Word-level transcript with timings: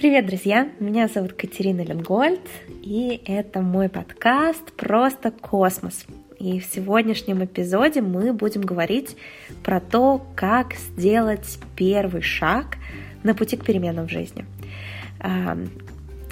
Привет, 0.00 0.24
друзья! 0.24 0.66
Меня 0.80 1.08
зовут 1.08 1.34
Катерина 1.34 1.82
Ленгольд, 1.82 2.40
и 2.82 3.20
это 3.26 3.60
мой 3.60 3.90
подкаст 3.90 4.72
«Просто 4.72 5.30
космос». 5.30 6.06
И 6.38 6.58
в 6.58 6.64
сегодняшнем 6.64 7.44
эпизоде 7.44 8.00
мы 8.00 8.32
будем 8.32 8.62
говорить 8.62 9.14
про 9.62 9.78
то, 9.78 10.24
как 10.34 10.72
сделать 10.72 11.58
первый 11.76 12.22
шаг 12.22 12.78
на 13.24 13.34
пути 13.34 13.58
к 13.58 13.64
переменам 13.66 14.08
в 14.08 14.10
жизни. 14.10 14.46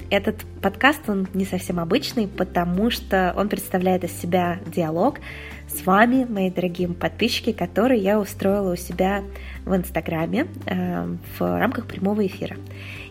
Этот 0.08 0.46
подкаст, 0.62 1.02
он 1.06 1.28
не 1.34 1.44
совсем 1.44 1.78
обычный, 1.78 2.26
потому 2.26 2.90
что 2.90 3.34
он 3.36 3.50
представляет 3.50 4.02
из 4.02 4.18
себя 4.18 4.60
диалог 4.74 5.20
с 5.68 5.84
вами, 5.84 6.24
мои 6.24 6.50
дорогие 6.50 6.88
подписчики, 6.88 7.52
который 7.52 8.00
я 8.00 8.18
устроила 8.18 8.72
у 8.72 8.76
себя 8.76 9.22
в 9.64 9.76
Инстаграме 9.76 10.46
в 10.66 11.40
рамках 11.40 11.86
прямого 11.86 12.26
эфира. 12.26 12.56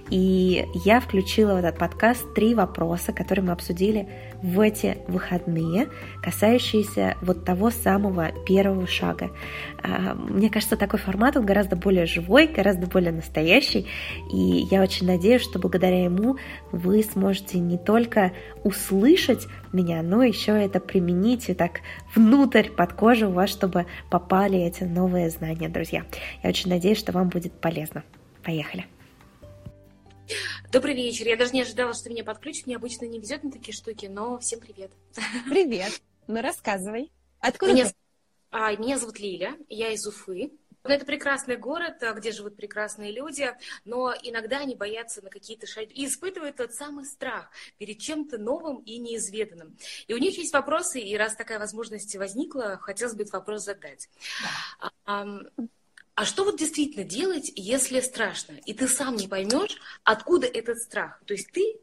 И 0.10 0.66
я 0.86 1.02
включила 1.02 1.54
в 1.54 1.58
этот 1.58 1.78
подкаст 1.78 2.34
три 2.34 2.56
вопроса, 2.56 3.12
которые 3.12 3.44
мы 3.44 3.52
обсудили 3.52 4.08
в 4.42 4.62
эти 4.62 4.98
выходные, 5.08 5.90
касающиеся 6.22 7.18
вот 7.22 7.44
того 7.44 7.72
самого 7.72 8.32
первого 8.46 8.88
шага. 8.88 9.32
А, 9.84 10.14
мне 10.14 10.50
кажется, 10.50 10.78
такой 10.78 11.00
формат, 11.00 11.36
он 11.36 11.46
гораздо 11.46 11.76
более 11.76 12.06
живой, 12.06 12.48
гораздо 12.48 12.88
более 12.88 13.12
настоящий, 13.12 13.88
и 14.32 14.66
я 14.72 14.82
очень 14.82 15.08
надеюсь, 15.08 15.42
что 15.42 15.60
благодаря 15.60 16.06
ему 16.06 16.38
вы 16.72 17.04
сможете 17.04 17.60
не 17.60 17.78
только 17.78 18.32
услышать 18.64 19.48
меня, 19.74 20.02
но 20.04 20.24
еще 20.24 20.52
это 20.52 20.80
применить 20.80 21.50
и 21.50 21.54
так 21.54 21.82
внутрь, 22.48 22.70
под 22.70 22.94
кожу 22.94 23.30
у 23.30 23.34
вас, 23.34 23.50
чтобы 23.50 23.86
попали 24.10 24.60
эти 24.60 24.84
новые 24.84 25.30
знания, 25.30 25.68
друзья. 25.68 26.06
Я 26.44 26.50
очень 26.50 26.70
надеюсь, 26.70 26.98
что 26.98 27.12
вам 27.12 27.30
будет 27.30 27.60
полезно. 27.60 28.04
Поехали! 28.44 28.86
Добрый 30.72 30.96
вечер. 30.96 31.28
Я 31.28 31.38
даже 31.38 31.52
не 31.52 31.62
ожидала, 31.62 31.94
что 31.94 32.10
меня 32.10 32.24
подключат. 32.24 32.68
Мне 32.68 32.76
обычно 32.76 33.06
не 33.06 33.20
везет 33.20 33.44
на 33.44 33.52
такие 33.52 33.74
штуки, 33.74 34.06
но 34.08 34.40
всем 34.40 34.60
привет. 34.60 34.92
Привет. 35.50 36.02
Ну, 36.28 36.42
рассказывай. 36.42 37.12
Откуда 37.40 37.74
меня, 37.74 37.86
ты? 37.86 37.94
А, 38.52 38.76
меня 38.76 38.98
зовут 38.98 39.20
Лиля, 39.20 39.56
я 39.70 39.92
из 39.92 40.06
Уфы. 40.06 40.52
Это 40.90 41.06
прекрасный 41.06 41.58
город, 41.58 42.02
а, 42.02 42.14
где 42.14 42.32
живут 42.32 42.56
прекрасные 42.56 43.12
люди, 43.12 43.54
но 43.86 44.14
иногда 44.22 44.60
они 44.60 44.76
боятся 44.76 45.24
на 45.24 45.30
какие-то 45.30 45.68
шаги 45.68 45.94
и 45.94 46.06
испытывают 46.06 46.58
тот 46.58 46.74
самый 46.74 47.06
страх 47.06 47.50
перед 47.78 48.00
чем-то 48.00 48.38
новым 48.38 48.78
и 48.78 48.98
неизведанным. 48.98 49.78
И 50.08 50.14
у 50.14 50.18
них 50.18 50.38
есть 50.38 50.54
вопросы, 50.54 51.00
и 51.00 51.16
раз 51.18 51.36
такая 51.36 51.60
возможность 51.60 52.16
возникла, 52.16 52.78
хотелось 52.82 53.16
бы 53.16 53.24
этот 53.24 53.34
вопрос 53.34 53.64
задать. 53.64 54.10
Да. 55.06 55.40
А 56.18 56.26
что 56.26 56.46
вот 56.46 56.58
действительно 56.58 57.06
делать, 57.06 57.52
если 57.56 58.00
страшно, 58.00 58.54
и 58.66 58.74
ты 58.74 58.88
сам 58.88 59.18
не 59.18 59.28
поймешь, 59.28 59.78
откуда 60.04 60.48
этот 60.48 60.80
страх? 60.80 61.22
То 61.28 61.36
есть 61.36 61.52
ты 61.52 61.80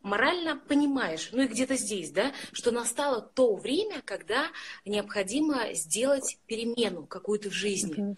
морально 0.00 0.56
понимаешь, 0.56 1.28
ну 1.32 1.42
и 1.42 1.46
где-то 1.46 1.76
здесь, 1.76 2.10
да, 2.10 2.32
что 2.52 2.70
настало 2.70 3.20
то 3.20 3.54
время, 3.54 4.00
когда 4.02 4.46
необходимо 4.86 5.74
сделать 5.74 6.38
перемену 6.46 7.04
какую-то 7.04 7.50
в 7.50 7.52
жизни. 7.52 7.96
Mm-hmm. 7.96 8.16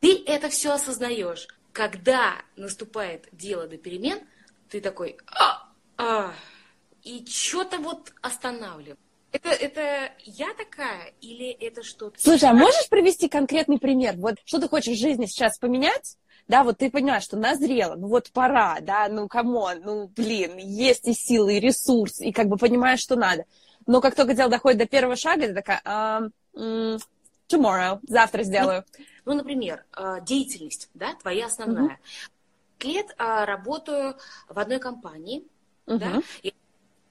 Ты 0.00 0.22
это 0.26 0.48
все 0.48 0.72
осознаешь. 0.72 1.48
Когда 1.72 2.36
наступает 2.56 3.28
дело 3.32 3.66
до 3.66 3.76
перемен, 3.76 4.20
ты 4.68 4.80
такой, 4.80 5.16
а, 5.26 5.68
а, 5.96 6.32
и 7.02 7.24
что-то 7.26 7.78
вот 7.78 8.12
останавливает. 8.20 8.98
Это, 9.30 9.50
это 9.50 10.12
я 10.24 10.54
такая 10.54 11.12
или 11.20 11.50
это 11.50 11.82
что-то... 11.82 12.20
Слушай, 12.20 12.48
а 12.48 12.54
можешь 12.54 12.88
привести 12.88 13.28
конкретный 13.28 13.78
пример? 13.78 14.14
Вот 14.16 14.36
что 14.44 14.58
ты 14.58 14.68
хочешь 14.68 14.96
в 14.96 15.00
жизни 15.00 15.26
сейчас 15.26 15.58
поменять? 15.58 16.16
Да, 16.48 16.64
вот 16.64 16.78
ты 16.78 16.90
понимаешь, 16.90 17.24
что 17.24 17.36
назрело, 17.36 17.94
ну 17.94 18.08
вот 18.08 18.30
пора, 18.32 18.78
да, 18.80 19.08
ну 19.10 19.28
come 19.28 19.59
on, 19.59 19.82
ну 19.84 20.08
блин, 20.08 20.56
есть 20.56 21.06
и 21.06 21.12
силы, 21.12 21.58
и 21.58 21.60
ресурс, 21.60 22.20
и 22.20 22.32
как 22.32 22.48
бы 22.48 22.56
понимаешь, 22.56 23.00
что 23.00 23.16
надо. 23.16 23.44
Но 23.86 24.00
как 24.00 24.14
только 24.14 24.32
дело 24.32 24.48
доходит 24.48 24.78
до 24.78 24.86
первого 24.86 25.14
шага, 25.14 25.48
ты 25.48 25.54
такая, 25.54 25.82
um, 26.54 26.98
tomorrow, 27.48 28.00
завтра 28.08 28.44
сделаю. 28.44 28.84
Ну, 29.28 29.34
например, 29.34 29.84
а, 29.92 30.20
деятельность, 30.20 30.88
да, 30.94 31.14
твоя 31.16 31.46
основная. 31.46 32.00
Mm-hmm. 32.80 32.88
Лет 32.88 33.14
а, 33.18 33.44
работаю 33.44 34.16
в 34.48 34.58
одной 34.58 34.78
компании, 34.78 35.46
mm-hmm. 35.84 35.98
да, 35.98 36.22
и 36.42 36.54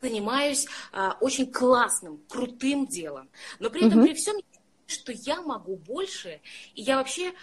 занимаюсь 0.01 0.65
а, 0.91 1.15
очень 1.21 1.51
классным, 1.51 2.23
крутым 2.27 2.87
делом. 2.87 3.29
Но 3.59 3.69
при 3.69 3.85
этом, 3.85 3.99
угу. 3.99 4.07
при 4.07 4.15
всем, 4.15 4.35
что 4.87 5.11
я 5.11 5.43
могу 5.43 5.75
больше, 5.75 6.41
и 6.73 6.81
я 6.81 6.97
вообще 6.97 7.33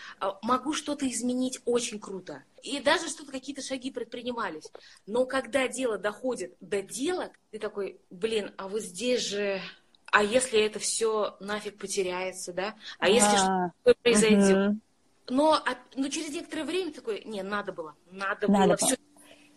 могу 0.43 0.73
что-то 0.73 1.09
изменить 1.09 1.61
очень 1.65 2.01
круто. 2.01 2.43
И 2.65 2.81
даже 2.81 3.09
что-то, 3.09 3.31
какие-то 3.31 3.63
шаги 3.63 3.93
предпринимались. 3.93 4.73
Но 5.07 5.25
когда 5.25 5.69
дело 5.69 5.99
доходит 5.99 6.57
до 6.59 6.83
дела, 6.83 7.31
ты 7.53 7.61
такой, 7.61 8.01
блин, 8.11 8.53
а 8.57 8.67
вот 8.67 8.83
здесь 8.83 9.23
же... 9.23 9.61
А 10.15 10.23
если 10.23 10.61
это 10.61 10.79
все 10.79 11.37
нафиг 11.41 11.77
потеряется, 11.77 12.53
да? 12.53 12.77
А 13.01 13.09
если 13.09 13.37
что-то 13.37 13.97
произойдет? 14.01 14.75
Но, 15.29 15.61
но 15.97 16.09
через 16.09 16.29
некоторое 16.29 16.63
время 16.63 16.93
такой, 16.93 17.25
не, 17.25 17.43
надо 17.43 17.73
было, 17.73 17.97
надо, 18.13 18.47
надо 18.47 18.47
было, 18.47 18.67
было. 18.67 18.77
все 18.77 18.97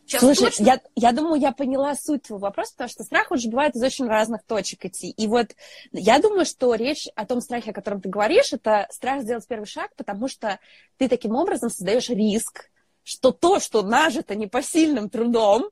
Сейчас 0.08 0.22
Слушай, 0.22 0.46
точно... 0.46 0.64
я, 0.64 0.82
я 0.96 1.12
думаю, 1.12 1.40
я 1.40 1.52
поняла 1.52 1.94
суть 1.94 2.24
твоего 2.24 2.48
вопроса, 2.48 2.72
потому 2.72 2.90
что 2.90 3.04
страх 3.04 3.30
уже 3.30 3.50
бывает 3.50 3.76
из 3.76 3.84
очень 3.84 4.08
разных 4.08 4.42
точек 4.46 4.86
идти. 4.86 5.12
И 5.12 5.28
вот 5.28 5.50
я 5.92 6.18
думаю, 6.20 6.46
что 6.46 6.74
речь 6.74 7.08
о 7.16 7.28
том 7.28 7.40
страхе, 7.40 7.70
о 7.70 7.74
котором 7.74 8.02
ты 8.02 8.10
говоришь, 8.10 8.52
это 8.52 8.88
страх 8.90 9.22
сделать 9.22 9.46
первый 9.46 9.66
шаг, 9.66 9.92
потому 9.96 10.28
что 10.28 10.60
ты 10.98 11.08
таким 11.08 11.36
образом 11.36 11.70
создаешь 11.70 12.10
риск, 12.10 12.72
что 13.04 13.32
то, 13.32 13.60
что 13.60 13.84
нажито 13.84 14.34
непосильным 14.34 15.10
трудом, 15.10 15.70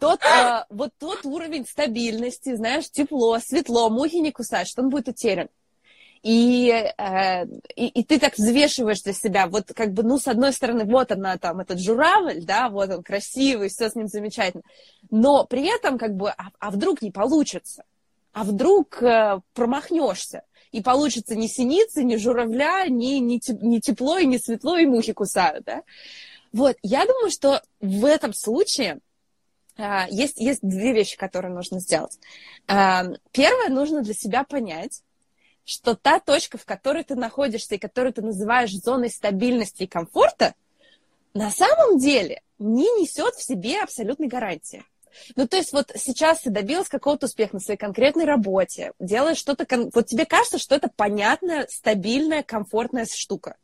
тот, 0.00 0.20
э, 0.24 0.64
вот 0.70 0.90
тот 0.98 1.24
уровень 1.24 1.66
стабильности, 1.66 2.54
знаешь, 2.54 2.90
тепло, 2.90 3.38
светло, 3.38 3.90
мухи 3.90 4.16
не 4.16 4.32
кусают, 4.32 4.68
что 4.68 4.82
он 4.82 4.90
будет 4.90 5.08
утерян. 5.08 5.48
И, 6.22 6.70
э, 6.70 7.44
и, 7.76 7.86
и 7.88 8.02
ты 8.02 8.18
так 8.18 8.38
взвешиваешь 8.38 9.02
для 9.02 9.12
себя, 9.12 9.46
вот 9.46 9.72
как 9.74 9.92
бы, 9.92 10.02
ну, 10.02 10.18
с 10.18 10.26
одной 10.26 10.54
стороны, 10.54 10.84
вот 10.84 11.12
она 11.12 11.36
там, 11.36 11.60
этот 11.60 11.78
журавль, 11.80 12.42
да, 12.42 12.70
вот 12.70 12.88
он 12.88 13.02
красивый, 13.02 13.68
все 13.68 13.90
с 13.90 13.94
ним 13.94 14.08
замечательно, 14.08 14.62
но 15.10 15.44
при 15.44 15.66
этом 15.66 15.98
как 15.98 16.16
бы, 16.16 16.30
а, 16.30 16.48
а 16.58 16.70
вдруг 16.70 17.02
не 17.02 17.10
получится, 17.10 17.84
а 18.32 18.44
вдруг 18.44 19.02
э, 19.02 19.40
промахнешься, 19.52 20.44
и 20.72 20.80
получится 20.80 21.36
ни 21.36 21.46
синицы, 21.46 22.02
ни 22.02 22.16
журавля, 22.16 22.86
ни, 22.88 23.18
ни, 23.18 23.38
ни 23.62 23.78
тепло, 23.80 24.16
и 24.16 24.26
ни 24.26 24.38
светло, 24.38 24.78
и 24.78 24.86
мухи 24.86 25.12
кусают, 25.12 25.64
да. 25.66 25.82
Вот, 26.54 26.76
я 26.82 27.04
думаю, 27.04 27.30
что 27.30 27.60
в 27.80 28.06
этом 28.06 28.32
случае 28.32 29.00
есть, 29.76 30.38
есть 30.38 30.60
две 30.62 30.92
вещи, 30.92 31.16
которые 31.16 31.52
нужно 31.52 31.80
сделать. 31.80 32.18
Э, 32.68 33.02
первое, 33.32 33.68
нужно 33.68 34.02
для 34.02 34.14
себя 34.14 34.44
понять, 34.44 35.02
что 35.64 35.94
та 35.94 36.20
точка, 36.20 36.58
в 36.58 36.64
которой 36.64 37.04
ты 37.04 37.16
находишься 37.16 37.74
и 37.74 37.78
которую 37.78 38.12
ты 38.12 38.22
называешь 38.22 38.72
зоной 38.72 39.10
стабильности 39.10 39.84
и 39.84 39.88
комфорта, 39.88 40.54
на 41.32 41.50
самом 41.50 41.98
деле 41.98 42.42
не 42.58 42.84
несет 43.00 43.34
в 43.34 43.42
себе 43.42 43.80
абсолютной 43.80 44.28
гарантии. 44.28 44.84
Ну, 45.36 45.46
то 45.46 45.56
есть 45.56 45.72
вот 45.72 45.92
сейчас 45.96 46.40
ты 46.40 46.50
добилась 46.50 46.88
какого-то 46.88 47.26
успеха 47.26 47.54
на 47.54 47.60
своей 47.60 47.78
конкретной 47.78 48.24
работе, 48.24 48.92
делаешь 48.98 49.38
что-то, 49.38 49.66
вот 49.92 50.06
тебе 50.06 50.26
кажется, 50.26 50.58
что 50.58 50.74
это 50.74 50.90
понятная, 50.94 51.66
стабильная, 51.68 52.42
комфортная 52.42 53.06
штука 53.06 53.56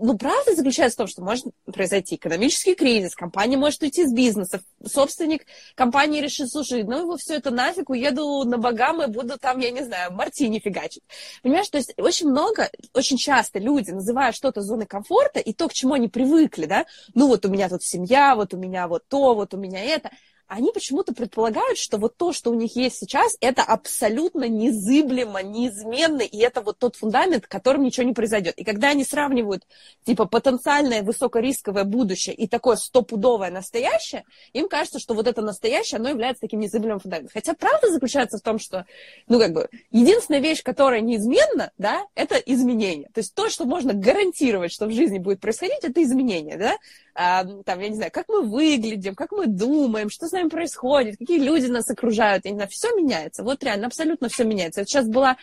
ну, 0.00 0.16
правда 0.16 0.54
заключается 0.54 0.96
в 0.96 0.98
том, 0.98 1.06
что 1.08 1.22
может 1.22 1.46
произойти 1.66 2.14
экономический 2.14 2.74
кризис, 2.74 3.14
компания 3.14 3.56
может 3.56 3.82
уйти 3.82 4.02
из 4.02 4.12
бизнеса, 4.12 4.60
собственник 4.86 5.44
компании 5.74 6.20
решит, 6.20 6.50
слушай, 6.50 6.84
ну 6.84 7.00
его 7.00 7.16
все 7.16 7.34
это 7.34 7.50
нафиг, 7.50 7.90
уеду 7.90 8.44
на 8.44 8.58
богам 8.58 9.02
и 9.02 9.06
буду 9.06 9.38
там, 9.38 9.58
я 9.58 9.70
не 9.70 9.84
знаю, 9.84 10.12
мартини 10.12 10.60
фигачить. 10.60 11.02
Понимаешь, 11.42 11.68
то 11.68 11.78
есть 11.78 11.94
очень 11.98 12.28
много, 12.28 12.70
очень 12.94 13.16
часто 13.16 13.58
люди 13.58 13.90
называют 13.90 14.36
что-то 14.36 14.62
зоной 14.62 14.86
комфорта 14.86 15.40
и 15.40 15.52
то, 15.52 15.68
к 15.68 15.72
чему 15.72 15.94
они 15.94 16.08
привыкли, 16.08 16.66
да, 16.66 16.86
ну 17.14 17.26
вот 17.26 17.44
у 17.44 17.48
меня 17.48 17.68
тут 17.68 17.82
семья, 17.82 18.36
вот 18.36 18.54
у 18.54 18.56
меня 18.56 18.86
вот 18.86 19.02
то, 19.08 19.34
вот 19.34 19.52
у 19.54 19.56
меня 19.56 19.84
это, 19.84 20.10
они 20.48 20.72
почему-то 20.72 21.14
предполагают, 21.14 21.78
что 21.78 21.98
вот 21.98 22.16
то, 22.16 22.32
что 22.32 22.50
у 22.50 22.54
них 22.54 22.74
есть 22.74 22.96
сейчас, 22.96 23.36
это 23.40 23.62
абсолютно 23.62 24.48
незыблемо, 24.48 25.42
неизменно, 25.42 26.22
и 26.22 26.38
это 26.38 26.62
вот 26.62 26.78
тот 26.78 26.96
фундамент, 26.96 27.46
которым 27.46 27.82
ничего 27.82 28.06
не 28.06 28.14
произойдет. 28.14 28.54
И 28.56 28.64
когда 28.64 28.88
они 28.88 29.04
сравнивают, 29.04 29.64
типа, 30.04 30.24
потенциальное 30.24 31.02
высокорисковое 31.02 31.84
будущее 31.84 32.34
и 32.34 32.48
такое 32.48 32.76
стопудовое 32.76 33.50
настоящее, 33.50 34.24
им 34.54 34.68
кажется, 34.68 34.98
что 34.98 35.12
вот 35.12 35.26
это 35.26 35.42
настоящее, 35.42 35.98
оно 35.98 36.08
является 36.08 36.40
таким 36.40 36.60
незыблемым 36.60 37.00
фундаментом. 37.00 37.32
Хотя 37.34 37.52
правда 37.52 37.92
заключается 37.92 38.38
в 38.38 38.42
том, 38.42 38.58
что, 38.58 38.86
ну, 39.26 39.38
как 39.38 39.52
бы, 39.52 39.68
единственная 39.90 40.40
вещь, 40.40 40.62
которая 40.62 41.02
неизменна, 41.02 41.72
да, 41.76 42.06
это 42.14 42.36
изменение. 42.36 43.10
То 43.12 43.18
есть 43.18 43.34
то, 43.34 43.50
что 43.50 43.66
можно 43.66 43.92
гарантировать, 43.92 44.72
что 44.72 44.86
в 44.86 44.92
жизни 44.92 45.18
будет 45.18 45.40
происходить, 45.40 45.84
это 45.84 46.02
изменение, 46.02 46.56
да 46.56 46.76
там, 47.18 47.80
я 47.80 47.88
не 47.88 47.96
знаю, 47.96 48.12
как 48.12 48.28
мы 48.28 48.42
выглядим, 48.42 49.16
как 49.16 49.32
мы 49.32 49.46
думаем, 49.46 50.08
что 50.08 50.28
с 50.28 50.32
нами 50.32 50.48
происходит, 50.48 51.16
какие 51.18 51.40
люди 51.40 51.66
нас 51.66 51.90
окружают, 51.90 52.44
я 52.44 52.52
не 52.52 52.56
знаю, 52.56 52.70
все 52.70 52.94
меняется, 52.94 53.42
вот 53.42 53.64
реально, 53.64 53.88
абсолютно 53.88 54.28
все 54.28 54.44
меняется. 54.44 54.82
Я 54.82 54.86
сейчас 54.86 55.08
была 55.08 55.36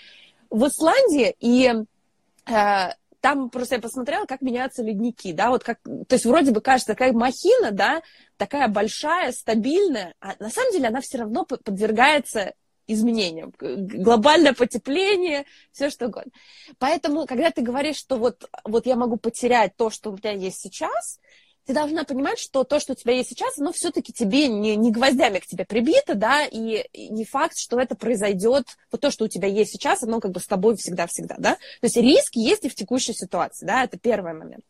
в 0.49 0.65
Исландии, 0.65 1.35
и 1.41 1.69
э, 2.49 2.89
там 3.19 3.49
просто 3.49 3.75
я 3.75 3.81
посмотрела, 3.81 4.25
как 4.25 4.41
меняются 4.41 4.83
ледники, 4.83 5.33
да, 5.33 5.49
вот 5.49 5.65
как, 5.65 5.79
то 5.83 6.13
есть 6.13 6.25
вроде 6.25 6.51
бы 6.51 6.61
кажется, 6.61 6.93
такая 6.93 7.11
махина, 7.11 7.71
да, 7.71 8.01
такая 8.37 8.69
большая, 8.69 9.33
стабильная, 9.33 10.13
а 10.21 10.35
на 10.39 10.49
самом 10.49 10.71
деле 10.71 10.87
она 10.87 11.01
все 11.01 11.17
равно 11.17 11.43
подвергается 11.43 12.53
изменениям, 12.87 13.53
глобальное 13.59 14.53
потепление, 14.53 15.45
все 15.73 15.89
что 15.89 16.05
угодно. 16.05 16.31
Поэтому, 16.77 17.25
когда 17.25 17.51
ты 17.51 17.61
говоришь, 17.61 17.97
что 17.97 18.17
вот, 18.17 18.49
вот 18.63 18.85
я 18.85 18.95
могу 18.95 19.17
потерять 19.17 19.75
то, 19.75 19.89
что 19.89 20.11
у 20.11 20.13
меня 20.13 20.31
есть 20.31 20.61
сейчас, 20.61 21.19
ты 21.65 21.73
должна 21.73 22.03
понимать, 22.03 22.39
что 22.39 22.63
то, 22.63 22.79
что 22.79 22.93
у 22.93 22.95
тебя 22.95 23.13
есть 23.13 23.29
сейчас, 23.29 23.57
оно 23.57 23.71
все-таки 23.71 24.13
тебе 24.13 24.47
не, 24.47 24.75
не 24.75 24.91
гвоздями 24.91 25.39
к 25.39 25.47
тебе 25.47 25.65
прибито, 25.65 26.15
да, 26.15 26.45
и 26.45 26.85
не 26.93 27.25
факт, 27.25 27.57
что 27.57 27.79
это 27.79 27.95
произойдет, 27.95 28.65
вот 28.91 29.01
то, 29.01 29.11
что 29.11 29.25
у 29.25 29.27
тебя 29.27 29.47
есть 29.47 29.71
сейчас, 29.71 30.03
оно 30.03 30.19
как 30.19 30.31
бы 30.31 30.39
с 30.39 30.45
тобой 30.45 30.77
всегда-всегда, 30.77 31.35
да. 31.39 31.53
То 31.55 31.83
есть 31.83 31.97
риски 31.97 32.39
есть 32.39 32.65
и 32.65 32.69
в 32.69 32.75
текущей 32.75 33.13
ситуации, 33.13 33.65
да, 33.65 33.83
это 33.83 33.97
первый 33.97 34.33
момент. 34.33 34.63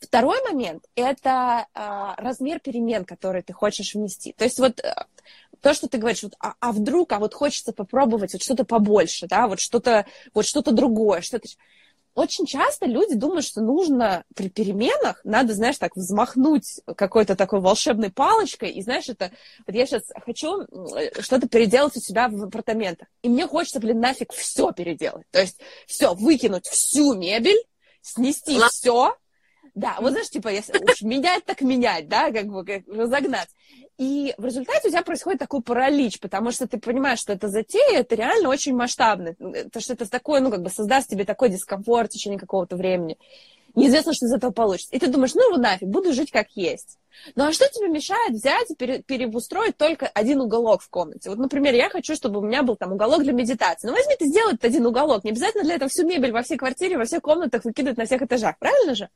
Второй 0.00 0.40
момент– 0.44 0.84
это 0.94 1.66
э, 1.74 2.22
размер 2.22 2.60
перемен, 2.60 3.04
которые 3.04 3.42
ты 3.42 3.52
хочешь 3.52 3.94
внести. 3.94 4.32
То 4.32 4.44
есть 4.44 4.60
вот 4.60 4.78
э, 4.78 4.94
то, 5.60 5.74
что 5.74 5.88
ты 5.88 5.98
говоришь, 5.98 6.22
вот, 6.22 6.34
а, 6.38 6.54
а 6.60 6.70
вдруг, 6.70 7.12
а 7.12 7.18
вот 7.18 7.34
хочется 7.34 7.72
попробовать 7.72 8.32
вот 8.32 8.42
что-то 8.42 8.64
побольше, 8.64 9.26
да, 9.26 9.48
вот 9.48 9.58
что-то 9.58 10.06
вот 10.34 10.46
что-то 10.46 10.70
другое, 10.70 11.20
что-то 11.20 11.48
очень 12.18 12.46
часто 12.46 12.86
люди 12.86 13.14
думают, 13.14 13.44
что 13.44 13.60
нужно 13.60 14.24
при 14.34 14.48
переменах, 14.48 15.20
надо, 15.24 15.54
знаешь, 15.54 15.78
так 15.78 15.94
взмахнуть 15.94 16.80
какой-то 16.96 17.36
такой 17.36 17.60
волшебной 17.60 18.10
палочкой, 18.10 18.70
и, 18.70 18.82
знаешь, 18.82 19.08
это, 19.08 19.30
вот 19.66 19.74
я 19.74 19.86
сейчас 19.86 20.02
хочу 20.24 20.66
что-то 21.20 21.48
переделать 21.48 21.96
у 21.96 22.00
себя 22.00 22.28
в 22.28 22.44
апартаментах, 22.44 23.08
и 23.22 23.28
мне 23.28 23.46
хочется, 23.46 23.78
блин, 23.78 24.00
нафиг 24.00 24.32
все 24.32 24.72
переделать, 24.72 25.26
то 25.30 25.40
есть 25.40 25.60
все, 25.86 26.14
выкинуть 26.14 26.66
всю 26.66 27.14
мебель, 27.14 27.62
снести 28.02 28.58
все, 28.70 29.14
да, 29.74 29.96
вот 30.00 30.10
знаешь, 30.10 30.30
типа, 30.30 30.48
если 30.48 30.76
уж 30.76 31.02
менять, 31.02 31.44
так 31.44 31.60
менять, 31.60 32.08
да, 32.08 32.32
как 32.32 32.46
бы 32.46 32.64
как 32.64 32.82
разогнать. 32.88 33.48
И 33.98 34.32
в 34.38 34.44
результате 34.44 34.88
у 34.88 34.90
тебя 34.92 35.02
происходит 35.02 35.40
такой 35.40 35.60
паралич, 35.60 36.20
потому 36.20 36.52
что 36.52 36.68
ты 36.68 36.78
понимаешь, 36.78 37.18
что 37.18 37.32
это 37.32 37.48
затея, 37.48 37.98
это 37.98 38.14
реально 38.14 38.48
очень 38.48 38.74
масштабно. 38.74 39.34
То, 39.72 39.80
что 39.80 39.94
это 39.94 40.08
такое, 40.08 40.40
ну, 40.40 40.50
как 40.50 40.62
бы 40.62 40.70
создаст 40.70 41.08
тебе 41.08 41.24
такой 41.24 41.48
дискомфорт 41.48 42.10
в 42.10 42.14
течение 42.14 42.38
какого-то 42.38 42.76
времени. 42.76 43.18
Неизвестно, 43.74 44.12
что 44.12 44.26
из 44.26 44.32
этого 44.32 44.50
получится. 44.50 44.94
И 44.94 44.98
ты 44.98 45.08
думаешь, 45.08 45.34
ну 45.34 45.48
его 45.48 45.56
нафиг, 45.56 45.88
буду 45.88 46.12
жить 46.12 46.30
как 46.30 46.48
есть. 46.54 46.98
Ну 47.34 47.44
а 47.44 47.52
что 47.52 47.68
тебе 47.68 47.88
мешает 47.88 48.32
взять 48.32 48.70
и 48.70 48.74
пере- 48.74 49.02
переустроить 49.02 49.76
только 49.76 50.06
один 50.06 50.40
уголок 50.40 50.82
в 50.82 50.88
комнате? 50.88 51.28
Вот, 51.28 51.38
например, 51.38 51.74
я 51.74 51.90
хочу, 51.90 52.14
чтобы 52.14 52.40
у 52.40 52.42
меня 52.42 52.62
был 52.62 52.76
там 52.76 52.92
уголок 52.92 53.22
для 53.22 53.32
медитации. 53.32 53.88
Ну 53.88 53.94
возьми 53.94 54.14
ты 54.18 54.26
сделай 54.26 54.54
один 54.60 54.86
уголок. 54.86 55.24
Не 55.24 55.30
обязательно 55.30 55.64
для 55.64 55.74
этого 55.74 55.88
всю 55.88 56.06
мебель 56.06 56.32
во 56.32 56.42
всей 56.42 56.56
квартире, 56.56 56.96
во 56.96 57.04
всех 57.04 57.22
комнатах 57.22 57.64
выкидывать 57.64 57.98
на 57.98 58.06
всех 58.06 58.22
этажах. 58.22 58.58
Правильно 58.58 58.94
же? 58.94 59.10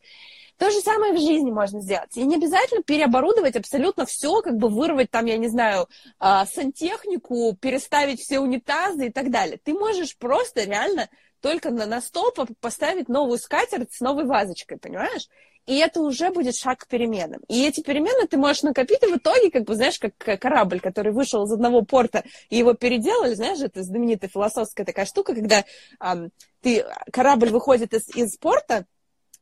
То 0.58 0.70
же 0.70 0.80
самое 0.80 1.12
в 1.12 1.18
жизни 1.18 1.50
можно 1.50 1.80
сделать. 1.80 2.16
И 2.16 2.22
не 2.24 2.36
обязательно 2.36 2.82
переоборудовать 2.82 3.56
абсолютно 3.56 4.06
все, 4.06 4.42
как 4.42 4.56
бы 4.56 4.68
вырвать 4.68 5.10
там, 5.10 5.26
я 5.26 5.36
не 5.36 5.48
знаю, 5.48 5.88
а, 6.18 6.46
сантехнику, 6.46 7.56
переставить 7.60 8.20
все 8.20 8.38
унитазы 8.38 9.06
и 9.06 9.12
так 9.12 9.30
далее. 9.30 9.58
Ты 9.62 9.74
можешь 9.74 10.16
просто 10.16 10.64
реально 10.64 11.08
только 11.40 11.70
на, 11.70 11.86
на 11.86 12.00
стол 12.00 12.32
поставить 12.60 13.08
новую 13.08 13.38
скатерть 13.38 13.92
с 13.92 14.00
новой 14.00 14.24
вазочкой, 14.24 14.78
понимаешь? 14.78 15.28
И 15.66 15.78
это 15.78 16.00
уже 16.00 16.30
будет 16.30 16.56
шаг 16.56 16.80
к 16.80 16.88
переменам. 16.88 17.40
И 17.48 17.66
эти 17.66 17.82
перемены 17.82 18.26
ты 18.26 18.36
можешь 18.36 18.62
накопить, 18.62 19.02
и 19.02 19.06
в 19.06 19.16
итоге, 19.16 19.50
как 19.50 19.64
бы, 19.64 19.76
знаешь, 19.76 19.98
как 19.98 20.16
корабль, 20.40 20.80
который 20.80 21.12
вышел 21.12 21.44
из 21.44 21.52
одного 21.52 21.82
порта, 21.82 22.24
и 22.50 22.56
его 22.56 22.74
переделали, 22.74 23.34
знаешь, 23.34 23.60
это 23.60 23.82
знаменитая 23.82 24.28
философская 24.28 24.84
такая 24.84 25.06
штука, 25.06 25.34
когда 25.34 25.64
эм, 26.00 26.32
ты, 26.62 26.84
корабль 27.12 27.50
выходит 27.50 27.94
из, 27.94 28.08
из 28.16 28.36
порта, 28.38 28.86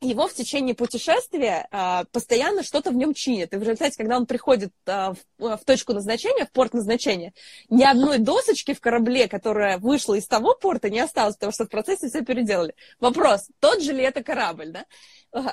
его 0.01 0.29
в 0.29 0.35
течение 0.35 0.75
путешествия 0.75 1.69
а, 1.71 2.05
постоянно 2.13 2.63
что-то 2.63 2.91
в 2.91 2.95
нем 2.95 3.13
чинит. 3.13 3.53
И 3.53 3.57
в 3.57 3.61
результате, 3.61 3.97
когда 3.97 4.17
он 4.17 4.27
приходит 4.27 4.73
а, 4.87 5.15
в, 5.39 5.57
в 5.57 5.65
точку 5.65 5.93
назначения, 5.93 6.47
в 6.47 6.53
порт 6.53 6.73
назначения, 6.73 7.35
ни 7.69 7.83
одной 7.83 8.19
досочки 8.19 8.73
в 8.73 8.81
корабле, 8.81 9.29
которая 9.29 9.79
вышла 9.79 10.15
из 10.15 10.27
того 10.27 10.55
порта, 10.55 10.89
не 10.89 11.01
осталось, 11.01 11.37
потому 11.37 11.53
что 11.53 11.65
в 11.65 11.69
процессе 11.69 12.09
все 12.09 12.23
переделали. 12.23 12.75
Вопрос, 12.99 13.49
тот 13.61 13.83
же 13.83 13.93
ли 13.93 14.03
это 14.03 14.23
корабль, 14.23 14.71
да? 14.71 14.85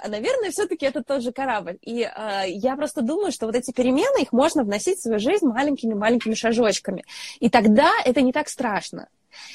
Наверное, 0.07 0.51
все-таки 0.51 0.85
это 0.85 1.03
тот 1.03 1.21
же 1.21 1.31
корабль. 1.31 1.77
И 1.81 2.01
э, 2.01 2.43
я 2.47 2.75
просто 2.75 3.01
думаю, 3.01 3.31
что 3.31 3.45
вот 3.45 3.55
эти 3.55 3.71
перемены, 3.71 4.23
их 4.23 4.31
можно 4.31 4.63
вносить 4.63 4.97
в 4.97 5.03
свою 5.03 5.19
жизнь 5.19 5.45
маленькими-маленькими 5.45 6.33
шажочками. 6.33 7.05
И 7.39 7.49
тогда 7.49 7.91
это 8.03 8.21
не 8.21 8.31
так 8.31 8.49
страшно. 8.49 9.07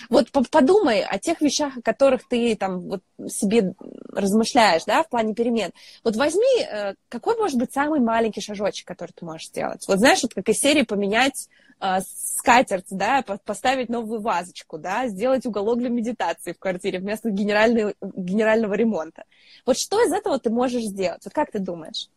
Вот 0.09 0.31
подумай 0.51 1.03
о 1.03 1.19
тех 1.19 1.41
вещах, 1.41 1.77
о 1.77 1.83
которых 1.83 2.27
ты 2.29 2.55
там 2.57 2.81
вот 2.81 3.03
себе 3.29 3.75
размышляешь, 4.09 4.85
да, 4.85 5.03
в 5.03 5.09
плане 5.09 5.35
перемен. 5.35 5.71
Вот 6.05 6.17
возьми, 6.17 6.63
э, 6.63 6.95
какой 7.09 7.37
может 7.37 7.59
быть 7.59 7.73
самый 7.73 8.01
маленький 8.01 8.41
шажочек, 8.41 8.87
который 8.87 9.13
ты 9.13 9.25
можешь 9.25 9.49
сделать? 9.49 9.87
Вот 9.89 9.99
знаешь, 9.99 10.23
вот 10.23 10.35
как 10.35 10.49
из 10.49 10.59
серии 10.59 10.83
поменять 10.83 11.49
э, 11.81 11.99
скатерть, 12.03 12.87
да, 12.91 13.23
поставить 13.45 13.89
новую 13.89 14.21
вазочку, 14.21 14.79
да, 14.79 15.09
сделать 15.09 15.47
уголок 15.47 15.79
для 15.79 15.89
медитации 15.89 16.53
в 16.53 16.59
квартире 16.59 16.99
вместо 16.99 17.31
генерального, 17.31 17.95
генерального 18.01 18.75
ремонта. 18.75 19.25
Вот 19.65 19.79
что 19.79 20.03
из 20.05 20.13
этого 20.13 20.39
ты 20.39 20.51
можешь 20.51 20.85
сделать? 20.85 21.23
Вот 21.25 21.33
как 21.35 21.51
ты 21.51 21.59
думаешь? 21.59 22.09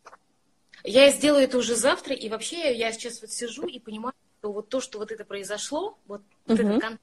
Я 0.84 1.10
сделаю 1.10 1.44
это 1.44 1.58
уже 1.58 1.76
завтра, 1.76 2.14
и 2.14 2.30
вообще 2.30 2.76
я 2.76 2.92
сейчас 2.92 3.22
вот 3.22 3.32
сижу 3.32 3.66
и 3.66 3.80
понимаю, 3.80 4.14
что 4.40 4.52
вот 4.52 4.70
то, 4.70 4.80
что 4.82 5.00
вот 5.00 5.12
это 5.12 5.26
произошло, 5.26 5.98
вот, 6.06 6.22
вот 6.46 6.60
uh-huh. 6.60 6.78
этот 6.78 7.00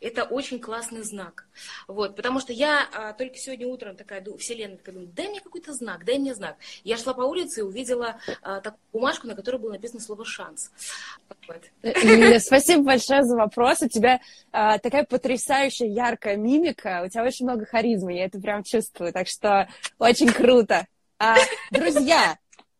это 0.00 0.24
очень 0.24 0.60
классный 0.60 1.02
знак. 1.02 1.46
Вот, 1.88 2.16
потому 2.16 2.40
что 2.40 2.52
я 2.52 2.88
а, 2.92 3.12
только 3.12 3.36
сегодня 3.38 3.66
утром 3.66 3.96
такая, 3.96 4.24
вселенная 4.38 4.76
такая, 4.76 4.94
думаю, 4.94 5.12
дай 5.14 5.28
мне 5.28 5.40
какой-то 5.40 5.72
знак, 5.72 6.04
дай 6.04 6.18
мне 6.18 6.34
знак. 6.34 6.56
Я 6.84 6.96
шла 6.96 7.14
по 7.14 7.22
улице 7.22 7.60
и 7.60 7.62
увидела 7.62 8.20
а, 8.42 8.60
такую 8.60 8.80
бумажку, 8.92 9.26
на 9.26 9.34
которой 9.34 9.56
было 9.56 9.72
написано 9.72 10.00
слово 10.00 10.24
«шанс». 10.24 10.70
Вот. 11.48 11.62
Спасибо 12.40 12.82
большое 12.82 13.24
за 13.24 13.36
вопрос. 13.36 13.82
У 13.82 13.88
тебя 13.88 14.20
а, 14.52 14.78
такая 14.78 15.04
потрясающая, 15.04 15.88
яркая 15.88 16.36
мимика, 16.36 17.02
у 17.04 17.08
тебя 17.08 17.24
очень 17.24 17.46
много 17.46 17.64
харизмы, 17.66 18.14
я 18.14 18.24
это 18.24 18.40
прям 18.40 18.62
чувствую, 18.62 19.12
так 19.12 19.28
что 19.28 19.68
очень 19.98 20.28
круто. 20.32 20.86
А, 21.18 21.36
друзья, 21.70 22.36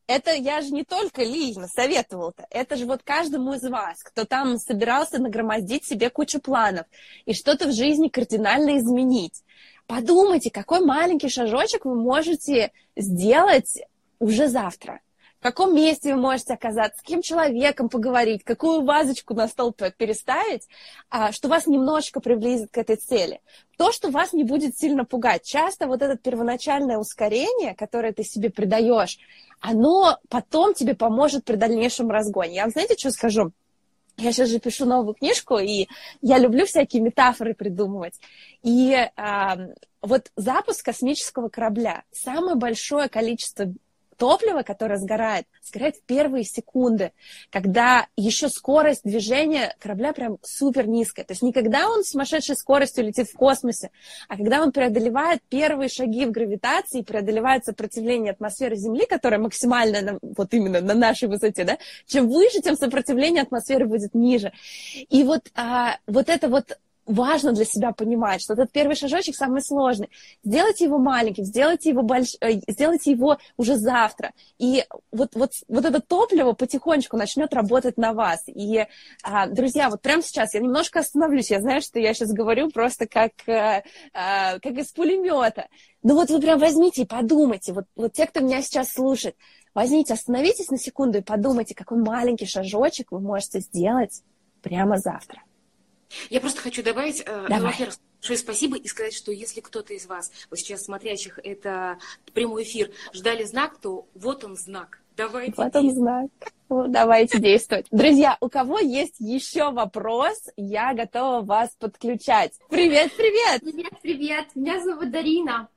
это 0.07 0.33
я 0.33 0.61
же 0.61 0.71
не 0.71 0.85
только 0.85 1.23
лично 1.23 1.69
советовал-то, 1.69 2.47
это 2.51 2.77
же 2.77 2.87
вот 2.87 3.03
каждому 3.03 3.55
из 3.55 3.63
вас, 3.63 4.03
кто 4.03 4.25
там 4.25 4.59
собирался 4.59 5.19
нагромоздить 5.19 5.85
себе 5.85 6.11
кучу 6.11 6.41
планов 6.41 6.87
и 7.25 7.35
что-то 7.35 7.69
в 7.69 7.73
жизни 7.73 8.09
кардинально 8.09 8.79
изменить. 8.79 9.43
Подумайте, 9.87 10.51
какой 10.51 10.81
маленький 10.81 11.29
шажочек 11.29 11.85
вы 11.85 11.95
можете 11.95 12.73
сделать 12.97 13.83
уже 14.19 14.49
завтра 14.49 15.01
в 15.39 15.43
каком 15.43 15.75
месте 15.75 16.15
вы 16.15 16.21
можете 16.21 16.55
оказаться, 16.55 16.99
с 16.99 17.03
каким 17.03 17.23
человеком 17.23 17.89
поговорить, 17.89 18.43
какую 18.45 18.83
вазочку 18.83 19.35
на 19.35 19.49
стол 19.49 19.73
переставить, 19.73 20.67
а, 21.11 21.33
что 21.33 21.49
вас 21.49 21.67
немножко 21.67 22.21
приблизит 22.21 22.71
к 22.71 22.79
этой 22.79 22.97
цели. 22.97 23.41
То, 23.77 23.93
что 23.93 24.11
вас 24.11 24.33
не 24.33 24.45
будет 24.45 24.77
сильно 24.77 25.05
пугать. 25.05 25.45
Часто 25.45 25.87
вот 25.87 26.03
это 26.03 26.17
первоначальное 26.17 26.99
ускорение, 26.99 27.75
которое 27.75 28.13
ты 28.13 28.25
себе 28.25 28.51
придаешь, 28.51 29.19
оно 29.61 30.19
потом 30.29 30.75
тебе 30.75 30.95
поможет 30.95 31.45
при 31.45 31.57
дальнейшем 31.57 32.11
разгоне. 32.11 32.57
Я 32.57 32.63
вам 32.63 32.71
знаете, 32.71 32.97
что 32.99 33.11
скажу? 33.11 33.53
Я 34.19 34.33
сейчас 34.33 34.49
же 34.49 34.61
пишу 34.61 34.87
новую 34.87 35.15
книжку, 35.15 35.59
и 35.59 35.89
я 36.23 36.39
люблю 36.39 36.65
всякие 36.65 37.03
метафоры 37.03 37.53
придумывать. 37.53 38.19
И 38.63 38.93
э, 38.95 39.11
вот 40.01 40.31
запуск 40.37 40.85
космического 40.85 41.51
корабля, 41.51 42.03
самое 42.13 42.57
большое 42.57 43.11
количество 43.11 43.67
топливо, 44.17 44.63
которое 44.63 44.99
сгорает, 44.99 45.47
сгорает 45.63 45.97
в 45.97 46.03
первые 46.03 46.45
секунды, 46.45 47.13
когда 47.51 48.07
еще 48.17 48.49
скорость 48.49 49.03
движения 49.05 49.75
корабля 49.79 50.13
прям 50.13 50.39
супер 50.43 50.87
низкая. 50.87 51.25
То 51.25 51.33
есть 51.33 51.43
не 51.43 51.53
когда 51.53 51.89
он 51.89 52.05
с 52.05 52.11
сумасшедшей 52.11 52.57
скоростью 52.57 53.05
летит 53.05 53.29
в 53.29 53.35
космосе, 53.35 53.91
а 54.29 54.37
когда 54.37 54.63
он 54.63 54.73
преодолевает 54.73 55.41
первые 55.49 55.89
шаги 55.89 56.27
в 56.27 56.31
гравитации, 56.31 57.03
преодолевает 57.03 57.65
сопротивление 57.65 58.33
атмосферы 58.33 58.77
Земли, 58.77 59.07
которая 59.07 59.41
максимально 59.41 60.01
на, 60.01 60.19
вот 60.23 60.53
именно 60.55 60.81
на 60.81 60.95
нашей 60.95 61.29
высоте, 61.29 61.65
да, 61.65 61.79
чем 62.07 62.29
выше, 62.29 62.61
тем 62.61 62.77
сопротивление 62.77 63.43
атмосферы 63.43 63.87
будет 63.87 64.15
ниже. 64.15 64.53
И 65.09 65.25
вот, 65.25 65.51
а, 65.55 65.99
вот 66.07 66.29
это 66.29 66.49
вот 66.49 66.79
важно 67.07 67.53
для 67.53 67.65
себя 67.65 67.93
понимать, 67.93 68.43
что 68.43 68.55
этот 68.55 68.73
первый 68.73 68.97
шажочек 68.97 69.37
самый 69.37 69.63
сложный. 69.63 70.11
Сделайте 70.45 70.85
его 70.85 70.99
маленьким, 70.99 71.45
сделайте 71.45 71.91
его, 71.91 72.03
больш... 72.03 72.37
Э, 72.41 72.53
сделайте 72.69 73.13
его 73.13 73.39
уже 73.57 73.77
завтра. 73.77 74.33
И 74.59 74.85
вот, 75.13 75.35
вот, 75.35 75.53
вот 75.69 75.85
это 75.85 76.01
топливо 76.01 76.53
потихонечку 76.53 77.17
начнет 77.17 77.55
работать 77.55 77.97
на 77.97 78.13
вас. 78.13 78.43
И, 78.47 78.87
а, 79.23 79.47
друзья, 79.47 79.89
вот 79.89 80.03
прямо 80.03 80.23
сейчас 80.23 80.55
я 80.55 80.61
немножко 80.61 81.01
остановлюсь. 81.01 81.51
Я 81.51 81.61
знаю, 81.61 81.81
что 81.81 81.99
я 81.99 82.13
сейчас 82.13 82.33
говорю 82.33 82.71
просто 82.71 83.07
как, 83.07 83.33
а, 83.49 83.83
как 84.59 84.73
из 84.73 84.93
пулемета. 84.93 85.69
Но 86.03 86.15
вот 86.15 86.31
вы 86.31 86.41
прям 86.41 86.59
возьмите 86.59 87.03
и 87.03 87.07
подумайте. 87.07 87.73
Вот, 87.73 87.85
вот 87.95 88.13
те, 88.13 88.27
кто 88.27 88.41
меня 88.41 88.63
сейчас 88.63 88.93
слушает, 88.93 89.37
возьмите, 89.75 90.15
остановитесь 90.15 90.71
на 90.71 90.79
секунду 90.79 91.19
и 91.19 91.23
подумайте, 91.23 91.75
какой 91.75 91.99
маленький 91.99 92.47
шажочек 92.47 93.13
вы 93.13 93.21
можете 93.21 93.61
сделать 93.61 94.23
прямо 94.63 94.99
завтра. 94.99 95.43
Я 96.31 96.41
просто 96.41 96.61
хочу 96.61 96.83
добавить, 96.83 97.21
э, 97.21 97.25
Давай. 97.25 97.61
ну, 97.61 97.67
во-первых, 97.67 97.97
большое 98.21 98.39
спасибо 98.39 98.77
и 98.77 98.89
сказать, 98.89 99.15
что 99.15 99.33
если 99.33 99.61
кто-то 99.61 99.95
из 99.95 100.07
вас, 100.07 100.31
вот 100.51 100.59
сейчас 100.59 100.85
смотрящих 100.85 101.39
это 101.43 101.99
прямой 102.35 102.65
эфир, 102.65 102.91
ждали 103.13 103.45
знак, 103.45 103.79
то 103.81 104.07
вот 104.15 104.45
он 104.45 104.57
знак. 104.57 105.01
Давайте 105.17 105.55
вот 105.57 105.75
он 105.75 105.95
знак. 105.95 106.31
Ну, 106.69 106.89
давайте 106.89 107.39
действовать. 107.39 107.87
Друзья, 107.91 108.37
у 108.41 108.49
кого 108.49 108.79
есть 108.79 109.17
еще 109.19 109.71
вопрос, 109.71 110.49
я 110.57 110.93
готова 110.93 111.41
вас 111.41 111.71
подключать. 111.79 112.53
Привет, 112.69 113.13
привет! 113.17 113.61
Привет, 113.63 113.93
привет! 114.03 114.47
Меня 114.55 114.83
зовут 114.83 115.11
Дарина. 115.11 115.69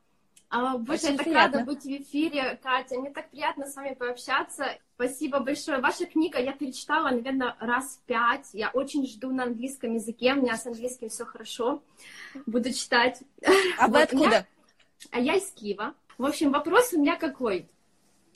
А, 0.50 0.78
боже, 0.78 1.12
я 1.12 1.18
так 1.18 1.28
рада 1.28 1.64
быть 1.64 1.84
в 1.84 1.88
эфире, 1.88 2.60
Катя. 2.64 3.00
Мне 3.00 3.12
так 3.12 3.30
приятно 3.30 3.68
с 3.68 3.76
вами 3.76 3.94
пообщаться. 3.94 4.66
Спасибо 4.96 5.40
большое. 5.40 5.80
Ваша 5.80 6.08
книга 6.08 6.40
я 6.40 6.54
перечитала, 6.54 7.10
наверное, 7.10 7.56
раз 7.60 8.02
пять. 8.08 8.50
Я 8.54 8.70
очень 8.72 9.06
жду 9.06 9.32
на 9.32 9.44
английском 9.44 9.94
языке. 9.94 10.34
У 10.34 10.42
меня 10.42 10.58
с 10.58 10.66
английским 10.66 11.10
все 11.10 11.26
хорошо. 11.26 11.84
Буду 12.48 12.74
читать. 12.74 13.22
А 13.78 13.88
вы 13.88 14.02
откуда? 14.02 14.48
А 15.12 15.20
я 15.20 15.36
из 15.36 15.52
Киева. 15.52 15.94
В 16.18 16.26
общем, 16.26 16.52
вопрос 16.52 16.94
у 16.94 17.00
меня 17.00 17.16
какой? 17.16 17.70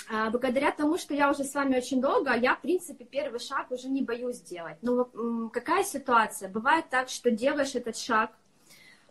А, 0.10 0.30
благодаря 0.30 0.72
тому, 0.72 1.00
что 1.00 1.16
я 1.16 1.32
уже 1.32 1.44
с 1.44 1.54
вами 1.56 1.78
очень 1.78 2.00
долго, 2.00 2.34
я, 2.36 2.56
в 2.56 2.62
принципе, 2.62 3.06
первый 3.06 3.40
шаг 3.40 3.72
уже 3.72 3.88
не 3.88 4.02
боюсь 4.02 4.40
делать. 4.40 4.78
Но 4.82 5.06
какая 5.52 5.84
ситуация? 5.84 6.48
Бывает 6.48 6.90
так, 6.90 7.10
что 7.10 7.32
делаешь 7.32 7.76
этот 7.76 7.98
шаг, 7.98 8.32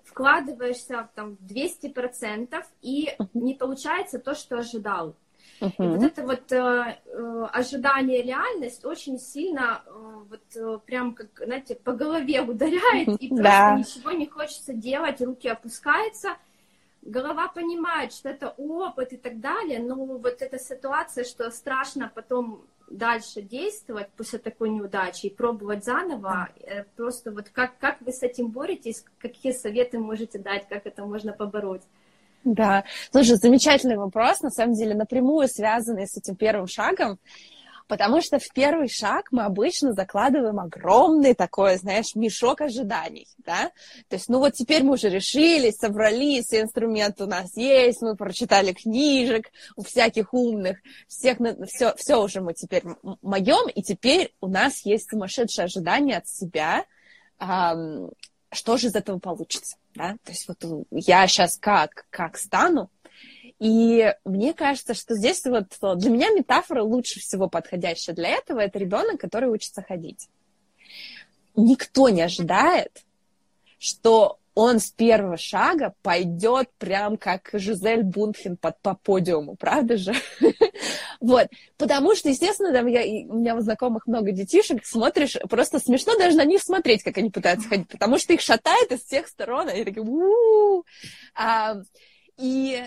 вкладываешься 0.04 1.08
там 1.14 1.36
200% 1.42 2.64
и 2.82 3.16
не 3.34 3.54
получается 3.54 4.18
то, 4.18 4.34
что 4.34 4.58
ожидал. 4.58 5.14
Uh-huh. 5.60 5.72
И 5.78 5.86
вот 5.86 6.02
это 6.02 6.22
вот 6.26 6.50
э, 6.50 6.98
э, 7.04 7.46
ожидание 7.52 8.22
реальность 8.22 8.84
очень 8.84 9.18
сильно 9.18 9.82
э, 9.86 9.90
вот 10.28 10.56
э, 10.56 10.78
прям 10.84 11.14
как, 11.14 11.28
знаете, 11.44 11.76
по 11.76 11.92
голове 11.92 12.42
ударяет, 12.42 13.08
и 13.20 13.28
просто 13.28 13.42
да. 13.42 13.78
ничего 13.78 14.10
не 14.10 14.26
хочется 14.26 14.72
делать, 14.72 15.20
руки 15.20 15.48
опускаются, 15.48 16.36
голова 17.02 17.46
понимает, 17.46 18.12
что 18.12 18.28
это 18.28 18.50
опыт 18.56 19.12
и 19.12 19.16
так 19.16 19.40
далее, 19.40 19.80
но 19.80 19.94
вот 19.94 20.42
эта 20.42 20.58
ситуация, 20.58 21.24
что 21.24 21.48
страшно 21.52 22.10
потом 22.12 22.64
дальше 22.92 23.42
действовать 23.42 24.08
после 24.16 24.38
такой 24.38 24.70
неудачи 24.70 25.26
и 25.26 25.34
пробовать 25.34 25.84
заново, 25.84 26.48
э, 26.60 26.84
просто 26.96 27.32
вот 27.32 27.48
как, 27.48 27.78
как 27.78 28.00
вы 28.00 28.12
с 28.12 28.22
этим 28.22 28.48
боретесь, 28.48 29.04
какие 29.18 29.52
советы 29.52 29.98
можете 29.98 30.38
дать, 30.38 30.68
как 30.68 30.86
это 30.86 31.04
можно 31.04 31.32
побороть? 31.32 31.82
Да, 32.44 32.84
слушай, 33.12 33.36
замечательный 33.36 33.96
вопрос, 33.96 34.40
на 34.40 34.50
самом 34.50 34.74
деле 34.74 34.94
напрямую 34.94 35.48
связанный 35.48 36.08
с 36.08 36.16
этим 36.16 36.34
первым 36.34 36.66
шагом. 36.66 37.18
Потому 37.88 38.22
что 38.22 38.38
в 38.38 38.48
первый 38.52 38.88
шаг 38.88 39.28
мы 39.32 39.44
обычно 39.44 39.92
закладываем 39.92 40.58
огромный 40.60 41.34
такой, 41.34 41.76
знаешь, 41.76 42.14
мешок 42.14 42.60
ожиданий, 42.60 43.28
да? 43.38 43.70
То 44.08 44.16
есть, 44.16 44.28
ну 44.28 44.38
вот 44.38 44.54
теперь 44.54 44.82
мы 44.82 44.94
уже 44.94 45.08
решились, 45.10 45.76
собрались, 45.76 46.46
все 46.46 46.62
инструменты 46.62 47.24
у 47.24 47.26
нас 47.26 47.56
есть, 47.56 48.00
мы 48.02 48.16
прочитали 48.16 48.72
книжек 48.72 49.50
у 49.76 49.82
всяких 49.82 50.32
умных, 50.32 50.78
всех, 51.06 51.38
все, 51.66 51.94
все 51.96 52.22
уже 52.22 52.40
мы 52.40 52.54
теперь 52.54 52.82
моем, 53.20 53.68
и 53.68 53.82
теперь 53.82 54.34
у 54.40 54.46
нас 54.46 54.86
есть 54.86 55.10
сумасшедшее 55.10 55.64
ожидание 55.66 56.18
от 56.18 56.28
себя, 56.28 56.84
что 57.38 58.76
же 58.76 58.88
из 58.88 58.94
этого 58.94 59.18
получится, 59.18 59.76
да? 59.94 60.16
То 60.24 60.32
есть 60.32 60.46
вот 60.48 60.86
я 60.90 61.26
сейчас 61.26 61.58
как, 61.58 62.06
как 62.10 62.38
стану, 62.38 62.90
и 63.62 64.12
мне 64.24 64.54
кажется, 64.54 64.92
что 64.92 65.14
здесь 65.14 65.44
вот 65.44 65.68
для 66.00 66.10
меня 66.10 66.30
метафора 66.30 66.82
лучше 66.82 67.20
всего 67.20 67.48
подходящая 67.48 68.16
для 68.16 68.30
этого. 68.30 68.58
Это 68.58 68.76
ребенок, 68.80 69.20
который 69.20 69.48
учится 69.50 69.82
ходить. 69.82 70.28
Никто 71.54 72.08
не 72.08 72.22
ожидает, 72.22 73.04
что 73.78 74.40
он 74.56 74.80
с 74.80 74.90
первого 74.90 75.36
шага 75.36 75.94
пойдет 76.02 76.70
прям 76.76 77.16
как 77.16 77.50
Жизель 77.52 78.02
Бунхен 78.02 78.56
под, 78.56 78.80
по 78.80 78.94
подиуму, 78.96 79.54
правда 79.54 79.96
же? 79.96 80.12
вот, 81.20 81.46
потому 81.76 82.16
что, 82.16 82.30
естественно, 82.30 82.72
там 82.72 82.88
я, 82.88 83.02
у 83.30 83.38
меня 83.38 83.54
у 83.54 83.60
знакомых 83.60 84.08
много 84.08 84.32
детишек, 84.32 84.84
смотришь, 84.84 85.36
просто 85.48 85.78
смешно 85.78 86.16
даже 86.18 86.36
на 86.36 86.44
них 86.44 86.62
смотреть, 86.62 87.04
как 87.04 87.16
они 87.16 87.30
пытаются 87.30 87.68
ходить, 87.68 87.88
потому 87.88 88.18
что 88.18 88.32
их 88.32 88.40
шатает 88.40 88.90
из 88.90 89.04
всех 89.04 89.28
сторон, 89.28 89.68
они 89.68 89.84
такие, 89.84 90.02
у 90.02 90.84
И 92.38 92.84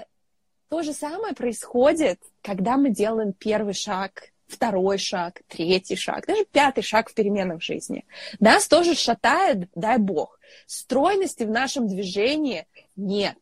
то 0.75 0.83
же 0.83 0.91
самое 0.91 1.33
происходит, 1.33 2.19
когда 2.41 2.75
мы 2.75 2.89
делаем 2.89 3.31
первый 3.31 3.73
шаг, 3.73 4.33
второй 4.45 4.97
шаг, 4.97 5.41
третий 5.47 5.95
шаг, 5.95 6.27
даже 6.27 6.43
пятый 6.43 6.81
шаг 6.81 7.09
в 7.09 7.13
переменах 7.13 7.61
жизни. 7.61 8.03
Нас 8.41 8.67
тоже 8.67 8.93
шатает, 8.93 9.69
дай 9.73 9.97
бог. 9.97 10.37
Стройности 10.65 11.43
в 11.43 11.49
нашем 11.49 11.87
движении 11.87 12.67
нет. 12.97 13.37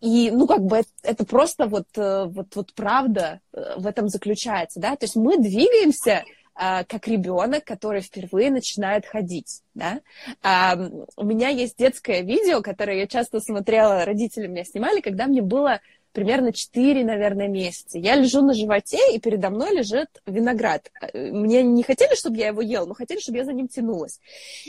И, 0.00 0.32
ну, 0.32 0.48
как 0.48 0.64
бы 0.64 0.78
это, 0.78 0.88
это 1.04 1.24
просто 1.24 1.68
вот, 1.68 1.86
э, 1.94 2.24
вот, 2.24 2.56
вот 2.56 2.74
правда 2.74 3.40
э, 3.52 3.74
в 3.76 3.86
этом 3.86 4.08
заключается, 4.08 4.80
да, 4.80 4.96
то 4.96 5.04
есть 5.04 5.14
мы 5.14 5.38
двигаемся 5.38 6.24
а, 6.54 6.84
как 6.84 7.06
ребенок, 7.08 7.64
который 7.64 8.02
впервые 8.02 8.50
начинает 8.50 9.06
ходить, 9.06 9.62
да. 9.74 10.00
А, 10.42 10.76
у 11.16 11.24
меня 11.24 11.48
есть 11.48 11.78
детское 11.78 12.22
видео, 12.22 12.62
которое 12.62 12.98
я 12.98 13.06
часто 13.06 13.40
смотрела, 13.40 14.04
родители 14.04 14.48
меня 14.48 14.64
снимали, 14.64 15.00
когда 15.00 15.26
мне 15.28 15.40
было 15.40 15.80
примерно 16.12 16.52
4, 16.52 17.04
наверное, 17.04 17.48
месяца. 17.48 17.98
Я 17.98 18.16
лежу 18.16 18.42
на 18.42 18.54
животе, 18.54 19.14
и 19.14 19.18
передо 19.18 19.50
мной 19.50 19.76
лежит 19.76 20.08
виноград. 20.26 20.90
Мне 21.14 21.62
не 21.62 21.82
хотели, 21.82 22.14
чтобы 22.14 22.36
я 22.36 22.48
его 22.48 22.60
ел, 22.62 22.86
но 22.86 22.94
хотели, 22.94 23.20
чтобы 23.20 23.38
я 23.38 23.44
за 23.44 23.52
ним 23.52 23.68
тянулась. 23.68 24.20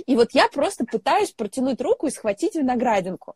И 0.06 0.16
вот 0.16 0.32
я 0.32 0.48
просто 0.48 0.86
пытаюсь 0.86 1.32
протянуть 1.32 1.82
руку 1.82 2.08
и 2.08 2.12
схватить 2.12 2.56
виноградинку. 2.56 3.36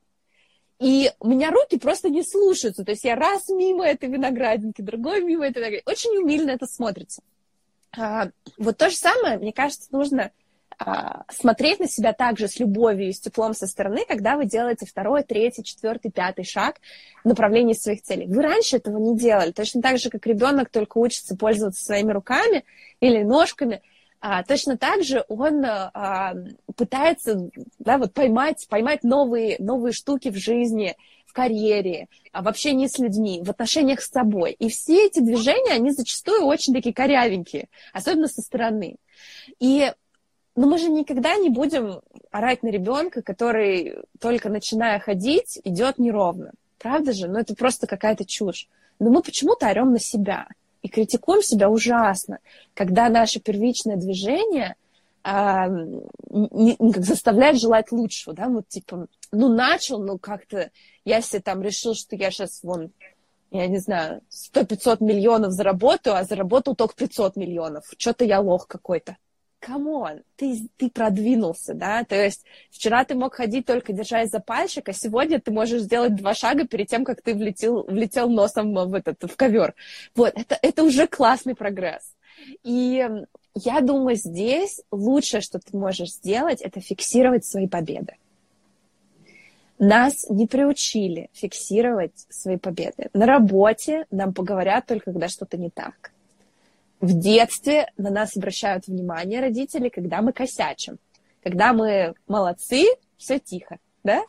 И 0.79 1.11
у 1.19 1.27
меня 1.27 1.51
руки 1.51 1.79
просто 1.79 2.09
не 2.09 2.23
слушаются. 2.23 2.85
То 2.85 2.91
есть 2.91 3.03
я 3.03 3.15
раз 3.15 3.49
мимо 3.49 3.85
этой 3.85 4.09
виноградинки, 4.09 4.81
другой 4.81 5.21
мимо 5.23 5.45
этой 5.45 5.59
виноградинки. 5.59 5.89
Очень 5.89 6.17
умильно 6.17 6.51
это 6.51 6.67
смотрится. 6.67 7.21
А, 7.97 8.29
вот 8.57 8.77
то 8.77 8.89
же 8.89 8.95
самое, 8.95 9.37
мне 9.37 9.51
кажется, 9.51 9.87
нужно 9.91 10.31
смотреть 11.31 11.79
на 11.79 11.87
себя 11.87 12.13
также 12.13 12.47
с 12.47 12.59
любовью 12.59 13.09
и 13.09 13.11
с 13.11 13.19
теплом 13.19 13.53
со 13.53 13.65
стороны, 13.65 14.05
когда 14.07 14.37
вы 14.37 14.45
делаете 14.45 14.85
второй, 14.85 15.23
третий, 15.23 15.63
четвертый, 15.63 16.11
пятый 16.11 16.45
шаг 16.45 16.79
в 17.23 17.27
направлении 17.27 17.73
своих 17.73 18.03
целей. 18.03 18.27
Вы 18.27 18.43
раньше 18.43 18.77
этого 18.77 18.97
не 18.99 19.17
делали, 19.17 19.51
точно 19.51 19.81
так 19.81 19.97
же, 19.97 20.09
как 20.09 20.27
ребенок 20.27 20.69
только 20.69 20.99
учится 20.99 21.35
пользоваться 21.35 21.83
своими 21.83 22.11
руками 22.11 22.63
или 22.99 23.23
ножками, 23.23 23.81
а, 24.19 24.43
точно 24.43 24.77
так 24.77 25.03
же 25.03 25.23
он 25.27 25.63
а, 25.65 26.33
пытается 26.75 27.49
да, 27.79 27.97
вот 27.97 28.13
поймать, 28.13 28.65
поймать 28.69 29.03
новые, 29.03 29.57
новые 29.59 29.93
штуки 29.93 30.29
в 30.29 30.37
жизни, 30.37 30.95
в 31.25 31.33
карьере, 31.33 32.07
а, 32.31 32.41
в 32.41 32.47
общении 32.47 32.87
с 32.87 32.97
людьми, 32.97 33.41
в 33.43 33.49
отношениях 33.49 34.01
с 34.01 34.09
собой. 34.09 34.53
И 34.53 34.69
все 34.69 35.05
эти 35.05 35.19
движения, 35.19 35.73
они 35.73 35.91
зачастую 35.91 36.45
очень 36.45 36.73
такие 36.73 36.95
корявенькие, 36.95 37.69
особенно 37.93 38.27
со 38.27 38.41
стороны. 38.41 38.97
И 39.59 39.91
но 40.57 40.65
мы 40.65 40.79
же 40.79 40.89
никогда 40.89 41.35
не 41.37 41.49
будем 41.49 42.01
орать 42.31 42.63
на 42.63 42.69
ребенка, 42.69 43.21
который 43.21 43.99
только 44.19 44.49
начиная 44.49 44.99
ходить, 44.99 45.61
идет 45.63 45.99
неровно. 45.99 46.51
Правда 46.79 47.13
же? 47.13 47.27
Ну, 47.27 47.37
это 47.37 47.55
просто 47.55 47.85
какая-то 47.85 48.25
чушь. 48.25 48.67
Но 48.97 49.11
мы 49.11 49.21
почему-то 49.21 49.67
орем 49.67 49.91
на 49.91 49.99
себя 49.99 50.47
и 50.81 50.89
критикуем 50.89 51.43
себя 51.43 51.69
ужасно, 51.69 52.39
когда 52.73 53.07
наше 53.07 53.39
первичное 53.39 53.97
движение 53.97 54.75
а, 55.21 55.67
не, 55.67 56.75
не, 56.79 56.91
как 56.91 57.05
заставляет 57.05 57.59
желать 57.59 57.91
лучшего, 57.91 58.35
да, 58.35 58.47
вот 58.47 58.67
типа, 58.67 59.07
ну, 59.31 59.49
начал, 59.49 59.99
ну, 59.99 60.17
как-то, 60.17 60.71
я 61.05 61.21
себе 61.21 61.41
там 61.41 61.61
решил, 61.61 61.93
что 61.93 62.15
я 62.15 62.31
сейчас, 62.31 62.63
вон, 62.63 62.89
я 63.51 63.67
не 63.67 63.77
знаю, 63.77 64.21
100-500 64.53 65.03
миллионов 65.03 65.51
заработаю, 65.51 66.15
а 66.15 66.23
заработал 66.23 66.75
только 66.75 66.95
500 66.95 67.35
миллионов. 67.35 67.85
Что-то 67.97 68.25
я 68.25 68.39
лох 68.39 68.65
какой-то 68.65 69.17
come 69.59 69.95
on, 69.95 70.21
ты, 70.35 70.69
ты 70.77 70.89
продвинулся, 70.89 71.73
да, 71.73 72.03
то 72.03 72.15
есть 72.15 72.43
вчера 72.71 73.03
ты 73.03 73.15
мог 73.15 73.35
ходить 73.35 73.65
только 73.65 73.93
держась 73.93 74.29
за 74.29 74.39
пальчик, 74.39 74.89
а 74.89 74.93
сегодня 74.93 75.39
ты 75.39 75.51
можешь 75.51 75.81
сделать 75.81 76.15
два 76.15 76.33
шага 76.33 76.67
перед 76.67 76.87
тем, 76.87 77.03
как 77.03 77.21
ты 77.21 77.33
влетел, 77.33 77.83
влетел 77.83 78.29
носом 78.29 78.73
в 78.73 78.93
этот, 78.93 79.23
в 79.23 79.35
ковер. 79.35 79.73
Вот, 80.15 80.33
это, 80.35 80.57
это 80.61 80.83
уже 80.83 81.07
классный 81.07 81.55
прогресс. 81.55 82.13
И 82.63 83.07
я 83.55 83.81
думаю, 83.81 84.15
здесь 84.15 84.81
лучшее, 84.91 85.41
что 85.41 85.59
ты 85.59 85.75
можешь 85.75 86.11
сделать, 86.11 86.61
это 86.61 86.79
фиксировать 86.79 87.45
свои 87.45 87.67
победы. 87.67 88.13
Нас 89.79 90.27
не 90.29 90.47
приучили 90.47 91.29
фиксировать 91.33 92.13
свои 92.29 92.57
победы. 92.57 93.09
На 93.13 93.25
работе 93.25 94.05
нам 94.09 94.33
поговорят 94.33 94.87
только, 94.87 95.11
когда 95.11 95.27
что-то 95.27 95.57
не 95.57 95.69
так 95.69 96.11
в 96.99 97.13
детстве 97.13 97.91
на 97.97 98.09
нас 98.09 98.35
обращают 98.35 98.87
внимание 98.87 99.39
родители, 99.41 99.89
когда 99.89 100.21
мы 100.21 100.33
косячим. 100.33 100.97
Когда 101.43 101.73
мы 101.73 102.15
молодцы, 102.27 102.85
все 103.17 103.39
тихо, 103.39 103.77
да? 104.03 104.23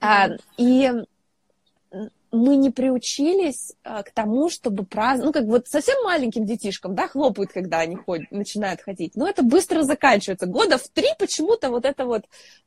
А, 0.00 0.28
и 0.56 0.92
мы 2.32 2.56
не 2.56 2.70
приучились 2.70 3.72
а, 3.84 4.02
к 4.02 4.10
тому, 4.10 4.48
чтобы 4.50 4.84
праздновать, 4.84 5.26
ну, 5.26 5.40
как 5.40 5.44
вот 5.48 5.68
совсем 5.68 5.96
маленьким 6.04 6.44
детишкам, 6.44 6.94
да, 6.94 7.08
хлопают, 7.08 7.52
когда 7.52 7.80
они 7.80 7.96
ходят, 7.96 8.30
начинают 8.30 8.80
ходить, 8.80 9.16
но 9.16 9.28
это 9.28 9.42
быстро 9.42 9.82
заканчивается. 9.82 10.46
Года 10.46 10.78
в 10.78 10.88
три 10.88 11.08
почему-то 11.18 11.70
вот 11.70 11.84
это 11.84 12.04
вот 12.04 12.24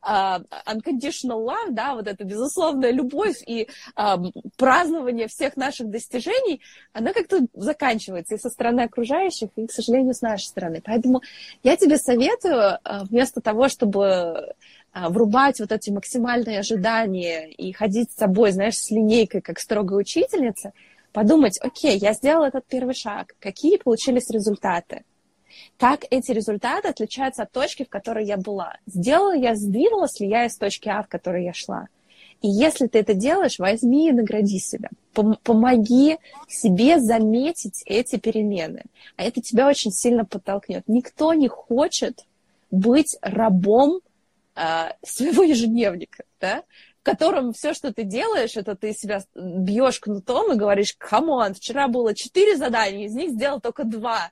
uh, 0.08 0.44
unconditional 0.66 1.46
love, 1.46 1.72
да, 1.72 1.96
вот 1.96 2.08
эта 2.08 2.24
безусловная 2.24 2.92
любовь 2.92 3.38
и 3.46 3.68
uh, 3.96 4.32
празднование 4.58 5.28
всех 5.28 5.58
наших 5.58 5.89
достижений, 5.89 6.62
она 6.94 7.13
как-то 7.13 7.39
заканчивается 7.54 8.36
и 8.36 8.39
со 8.39 8.50
стороны 8.50 8.82
окружающих, 8.82 9.50
и, 9.56 9.68
к 9.68 9.72
сожалению, 9.72 10.13
с 10.13 10.22
нашей 10.22 10.46
стороны. 10.46 10.82
Поэтому 10.84 11.22
я 11.63 11.75
тебе 11.75 11.98
советую, 11.98 12.80
uh, 12.84 13.04
вместо 13.10 13.42
того, 13.42 13.68
чтобы 13.68 14.06
а, 14.06 14.54
врубать 14.93 15.60
вот 15.60 15.72
эти 15.72 15.89
максимальные 15.89 16.60
ожидания 16.60 17.50
и 17.50 17.72
ходить 17.72 18.12
с 18.12 18.15
собой, 18.15 18.51
знаешь, 18.51 18.77
с 18.77 18.91
линейкой, 18.91 19.41
как 19.41 19.60
строгая 19.60 20.00
учительница, 20.00 20.74
подумать, 21.13 21.60
окей, 21.62 21.98
я 21.98 22.13
сделала 22.13 22.46
этот 22.46 22.65
первый 22.65 22.96
шаг, 22.96 23.36
какие 23.39 23.77
получились 23.77 24.29
результаты, 24.29 25.03
как 25.77 26.05
эти 26.10 26.31
результаты 26.31 26.88
отличаются 26.88 27.43
от 27.43 27.51
точки, 27.51 27.84
в 27.84 27.89
которой 27.89 28.25
я 28.25 28.38
была. 28.38 28.77
Сделала 28.86 29.36
я, 29.36 29.55
сдвинулась 29.55 30.19
ли 30.19 30.27
я 30.27 30.46
из 30.46 30.58
точки 30.58 30.89
А, 30.89 31.03
в 31.03 31.08
которой 31.08 31.46
я 31.46 31.53
шла. 31.53 31.88
И 32.41 32.48
если 32.48 32.88
ты 32.88 33.00
это 33.00 33.13
делаешь, 33.13 33.60
возьми 33.60 34.10
и 34.10 34.13
награди 34.13 34.60
себя. 34.60 34.89
Помоги 35.13 36.17
себе 36.48 37.00
заметить 37.00 37.84
эти 37.86 38.17
перемены. 38.17 38.84
А 39.17 39.24
это 39.24 39.41
тебя 39.41 39.67
очень 39.67 39.91
сильно 39.91 40.24
подтолкнет. 40.24 40.84
Никто 40.88 41.34
не 41.34 41.50
хочет 41.50 42.25
быть 42.72 43.17
рабом 43.22 44.00
а, 44.62 44.94
своего 45.04 45.44
ежедневника, 45.44 46.25
да, 46.42 46.63
в 47.00 47.04
котором 47.04 47.54
все, 47.54 47.74
что 47.74 47.94
ты 47.94 48.04
делаешь, 48.04 48.58
это 48.58 48.75
ты 48.75 48.92
себя 48.92 49.24
бьешь 49.34 50.01
кнутом 50.01 50.51
и 50.51 50.58
говоришь, 50.58 50.96
come 50.98 51.29
on, 51.29 51.53
вчера 51.54 51.88
было 51.88 52.13
четыре 52.13 52.58
задания, 52.58 53.06
из 53.06 53.16
них 53.16 53.32
сделал 53.32 53.62
только 53.62 53.86
два. 53.86 54.32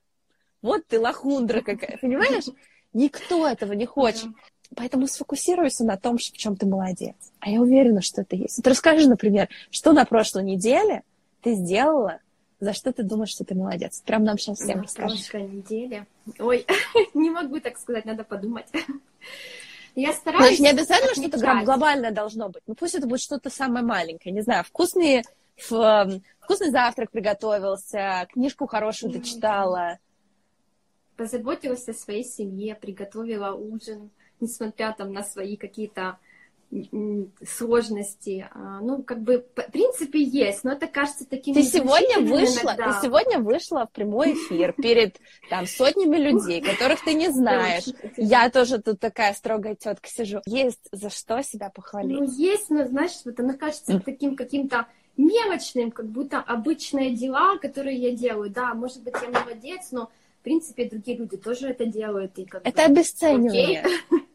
Вот 0.62 0.86
ты 0.86 1.00
лохундра 1.00 1.62
какая, 1.62 1.98
понимаешь? 1.98 2.43
Никто 2.91 3.48
этого 3.48 3.72
не 3.72 3.86
хочет. 3.86 4.27
Поэтому 4.75 5.07
сфокусируйся 5.07 5.86
на 5.86 5.96
том, 5.96 6.17
в 6.17 6.22
чем 6.22 6.57
ты 6.57 6.65
молодец. 6.65 7.15
А 7.39 7.50
я 7.50 7.62
уверена, 7.62 8.01
что 8.01 8.24
это 8.24 8.36
есть. 8.36 8.57
Вот 8.57 8.67
расскажи, 8.67 9.07
например, 9.07 9.48
что 9.72 9.93
на 9.93 10.03
прошлой 10.03 10.43
неделе 10.43 11.03
ты 11.41 11.53
сделала, 11.53 12.19
за 12.60 12.74
что 12.74 12.91
ты 12.91 13.03
думаешь, 13.03 13.29
что 13.29 13.46
ты 13.46 13.55
молодец? 13.55 14.01
Прям 14.05 14.25
нам 14.25 14.38
сейчас 14.38 14.60
всем 14.60 14.81
расскажешь. 14.81 15.19
На 15.19 15.31
прошлой 15.31 15.55
неделе. 15.55 16.05
Ой, 16.38 16.65
не 17.13 17.29
могу 17.29 17.62
так 17.62 17.77
сказать, 17.77 18.03
надо 18.03 18.25
подумать. 18.25 18.67
Я 19.97 20.13
стараюсь... 20.13 20.57
Значит, 20.57 20.59
не 20.59 20.69
обязательно 20.69 21.15
что-то 21.15 21.63
глобальное 21.65 22.11
должно 22.11 22.49
быть. 22.49 22.61
Ну, 22.67 22.75
пусть 22.75 22.93
это 22.93 23.07
будет 23.07 23.19
что-то 23.19 23.49
самое 23.49 23.83
маленькое. 23.83 24.31
Не 24.31 24.41
знаю, 24.41 24.63
вкусный, 24.63 25.23
вкусный 25.55 26.69
завтрак 26.69 27.09
приготовился, 27.09 28.27
книжку 28.31 28.67
хорошую 28.67 29.11
дочитала. 29.11 29.97
Позаботилась 31.15 31.89
о 31.89 31.93
своей 31.93 32.23
семье, 32.23 32.75
приготовила 32.75 33.53
ужин, 33.53 34.11
несмотря 34.39 34.93
там 34.95 35.11
на 35.13 35.23
свои 35.23 35.57
какие-то 35.57 36.19
сложности. 37.45 38.47
А, 38.53 38.81
ну, 38.81 39.01
как 39.01 39.21
бы, 39.21 39.45
в 39.55 39.71
принципе, 39.71 40.21
есть, 40.21 40.63
но 40.63 40.74
это 40.74 40.88
кажется 40.88 41.25
таким 41.25 41.53
Ты 41.53 41.63
сегодня 41.63 42.19
вышла, 42.19 42.74
иногда. 42.74 42.93
ты 42.93 43.07
сегодня 43.07 43.39
вышла 43.39 43.88
в 43.88 43.91
прямой 43.91 44.33
эфир 44.33 44.74
перед 44.74 45.17
там 45.50 45.65
сотнями 45.65 46.17
людей, 46.17 46.62
которых 46.62 47.03
ты 47.03 47.13
не 47.13 47.29
знаешь. 47.31 47.86
Я 48.17 48.50
тоже 48.50 48.81
тут 48.81 49.00
такая 49.00 49.33
строгая 49.33 49.75
тетка 49.75 50.09
сижу. 50.09 50.41
Есть 50.45 50.89
за 50.91 51.09
что 51.09 51.41
себя 51.41 51.69
похвалить. 51.69 52.19
Ну, 52.19 52.29
есть, 52.29 52.69
но, 52.69 52.86
знаешь, 52.86 53.13
вот 53.24 53.39
она 53.39 53.53
кажется 53.53 54.00
таким 54.00 54.36
каким-то 54.36 54.88
мелочным, 55.15 55.91
как 55.91 56.07
будто 56.07 56.39
обычные 56.39 57.15
дела, 57.15 57.57
которые 57.57 57.97
я 57.97 58.12
делаю. 58.12 58.50
Да, 58.50 58.74
может 58.74 59.03
быть, 59.03 59.15
я 59.21 59.29
молодец, 59.29 59.88
но, 59.91 60.12
в 60.41 60.43
принципе, 60.43 60.86
другие 60.86 61.17
люди 61.17 61.38
тоже 61.38 61.69
это 61.69 61.86
делают. 61.86 62.38
И 62.38 62.45
как 62.45 62.67
это 62.67 62.77
бы, 62.77 62.83
обесценивание. 62.83 63.81
Окей. 63.81 64.21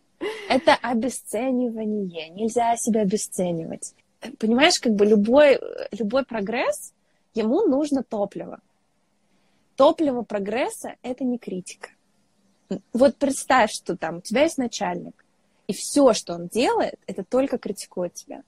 Это 0.48 0.74
обесценивание. 0.74 2.28
Нельзя 2.30 2.76
себя 2.76 3.02
обесценивать. 3.02 3.94
Понимаешь, 4.38 4.78
как 4.78 4.94
бы 4.94 5.04
любой, 5.04 5.58
любой 5.90 6.24
прогресс, 6.24 6.92
ему 7.34 7.66
нужно 7.66 8.02
топливо. 8.02 8.60
Топливо 9.76 10.22
прогресса– 10.22 10.94
это 11.02 11.24
не 11.24 11.38
критика. 11.38 11.90
Вот 12.92 13.16
представь, 13.16 13.72
что 13.72 13.96
там 13.96 14.18
у 14.18 14.20
тебя 14.20 14.42
есть 14.42 14.58
начальник, 14.58 15.24
и 15.66 15.72
все, 15.72 16.12
что 16.12 16.34
он 16.34 16.48
делает, 16.48 16.98
это 17.06 17.24
только 17.24 17.58
критикует 17.58 18.14
тебя. 18.14 18.42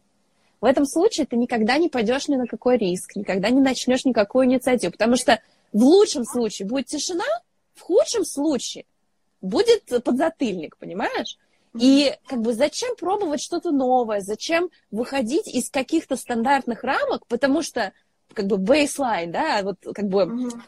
В 0.60 0.66
этом 0.66 0.86
случае 0.86 1.26
ты 1.26 1.36
никогда 1.36 1.76
не 1.76 1.88
пойдешь 1.88 2.28
ни 2.28 2.36
на 2.36 2.46
какой 2.46 2.78
риск, 2.78 3.16
никогда 3.16 3.50
не 3.50 3.60
начнешь 3.60 4.04
никакую 4.04 4.46
инициативу, 4.46 4.92
потому 4.92 5.16
что 5.16 5.40
в 5.72 5.82
лучшем 5.82 6.24
случае 6.24 6.68
будет 6.68 6.86
тишина, 6.86 7.24
в 7.74 7.80
худшем 7.80 8.24
случае 8.24 8.84
будет 9.40 9.84
подзатыльник, 10.04 10.76
понимаешь? 10.78 11.38
И 11.78 12.14
как 12.26 12.40
бы 12.40 12.54
зачем 12.54 12.94
пробовать 12.96 13.42
что-то 13.42 13.72
новое, 13.72 14.20
зачем 14.20 14.70
выходить 14.90 15.48
из 15.48 15.70
каких-то 15.70 16.16
стандартных 16.16 16.84
рамок, 16.84 17.26
потому 17.26 17.62
что 17.62 17.92
как 18.32 18.46
бы 18.46 18.58
бейслайн, 18.58 19.32
да, 19.32 19.62
вот 19.62 19.78
как 19.94 20.08
бы 20.08 20.22
mm 20.22 20.60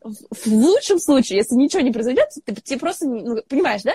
в, 0.00 0.46
лучшем 0.46 0.98
случае, 0.98 1.38
если 1.38 1.54
ничего 1.54 1.82
не 1.82 1.90
произойдет, 1.90 2.28
ты, 2.44 2.54
ты 2.54 2.78
просто, 2.78 3.06
ну, 3.06 3.42
понимаешь, 3.48 3.82
да? 3.82 3.94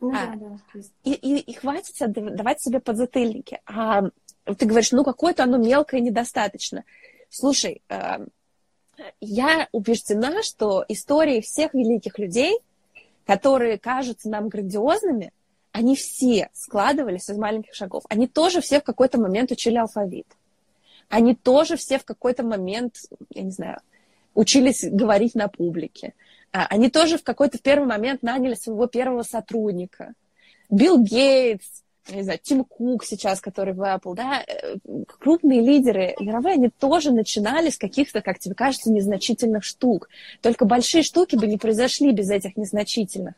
Ну, 0.00 0.12
а, 0.14 0.34
да, 0.36 0.58
да. 0.74 0.80
И, 1.04 1.12
и, 1.12 1.38
и 1.38 1.52
хватит 1.54 1.94
давать 1.98 2.60
себе 2.60 2.80
подзатыльники. 2.80 3.60
А 3.66 4.02
ты 4.44 4.66
говоришь, 4.66 4.92
ну 4.92 5.04
какое-то 5.04 5.44
оно 5.44 5.56
мелкое 5.56 6.00
недостаточно. 6.00 6.84
Слушай, 7.30 7.82
э, 7.88 8.26
я 9.20 9.68
убеждена, 9.72 10.42
что 10.42 10.84
истории 10.88 11.40
всех 11.40 11.74
великих 11.74 12.18
людей, 12.18 12.58
которые 13.26 13.78
кажутся 13.78 14.28
нам 14.28 14.48
грандиозными, 14.48 15.32
они 15.74 15.96
все 15.96 16.50
складывались 16.52 17.28
из 17.28 17.36
маленьких 17.36 17.74
шагов. 17.74 18.04
Они 18.08 18.28
тоже 18.28 18.60
все 18.60 18.80
в 18.80 18.84
какой-то 18.84 19.20
момент 19.20 19.50
учили 19.50 19.76
алфавит. 19.76 20.28
Они 21.08 21.34
тоже 21.34 21.76
все 21.76 21.98
в 21.98 22.04
какой-то 22.04 22.44
момент, 22.44 22.98
я 23.30 23.42
не 23.42 23.50
знаю, 23.50 23.80
учились 24.34 24.84
говорить 24.84 25.34
на 25.34 25.48
публике. 25.48 26.14
А, 26.52 26.66
они 26.70 26.90
тоже 26.90 27.18
в 27.18 27.24
какой-то 27.24 27.58
первый 27.58 27.88
момент 27.88 28.22
наняли 28.22 28.54
своего 28.54 28.86
первого 28.86 29.24
сотрудника. 29.24 30.14
Билл 30.70 31.02
Гейтс, 31.02 31.82
не 32.08 32.22
знаю, 32.22 32.38
Тим 32.40 32.64
Кук 32.64 33.04
сейчас, 33.04 33.40
который 33.40 33.74
в 33.74 33.80
Apple, 33.80 34.14
да, 34.14 34.44
э, 34.46 34.76
крупные 35.18 35.60
лидеры 35.60 36.14
мировые, 36.20 36.54
они 36.54 36.68
тоже 36.68 37.10
начинали 37.10 37.70
с 37.70 37.78
каких-то, 37.78 38.20
как 38.20 38.38
тебе 38.38 38.54
кажется, 38.54 38.92
незначительных 38.92 39.64
штук. 39.64 40.08
Только 40.40 40.66
большие 40.66 41.02
штуки 41.02 41.34
бы 41.34 41.48
не 41.48 41.56
произошли 41.56 42.12
без 42.12 42.30
этих 42.30 42.56
незначительных. 42.56 43.34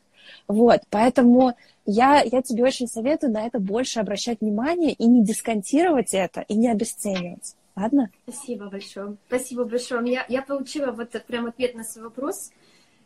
Вот, 0.49 0.81
поэтому 0.91 1.55
я, 1.85 2.23
я 2.23 2.43
тебе 2.43 2.65
очень 2.65 2.89
советую 2.89 3.33
на 3.33 3.47
это 3.47 3.59
больше 3.59 4.01
обращать 4.01 4.41
внимание 4.41 4.93
и 4.93 5.07
не 5.07 5.25
дисконтировать 5.25 6.15
это, 6.15 6.41
и 6.43 6.55
не 6.55 6.69
обесценивать. 6.69 7.55
Ладно? 7.77 8.11
Спасибо 8.27 8.69
большое. 8.71 9.17
Спасибо 9.29 9.65
большое. 9.65 10.11
Я, 10.11 10.25
я 10.29 10.43
получила 10.43 10.93
вот 10.93 11.11
прям 11.27 11.47
ответ 11.47 11.75
на 11.75 11.85
свой 11.85 12.05
вопрос. 12.05 12.51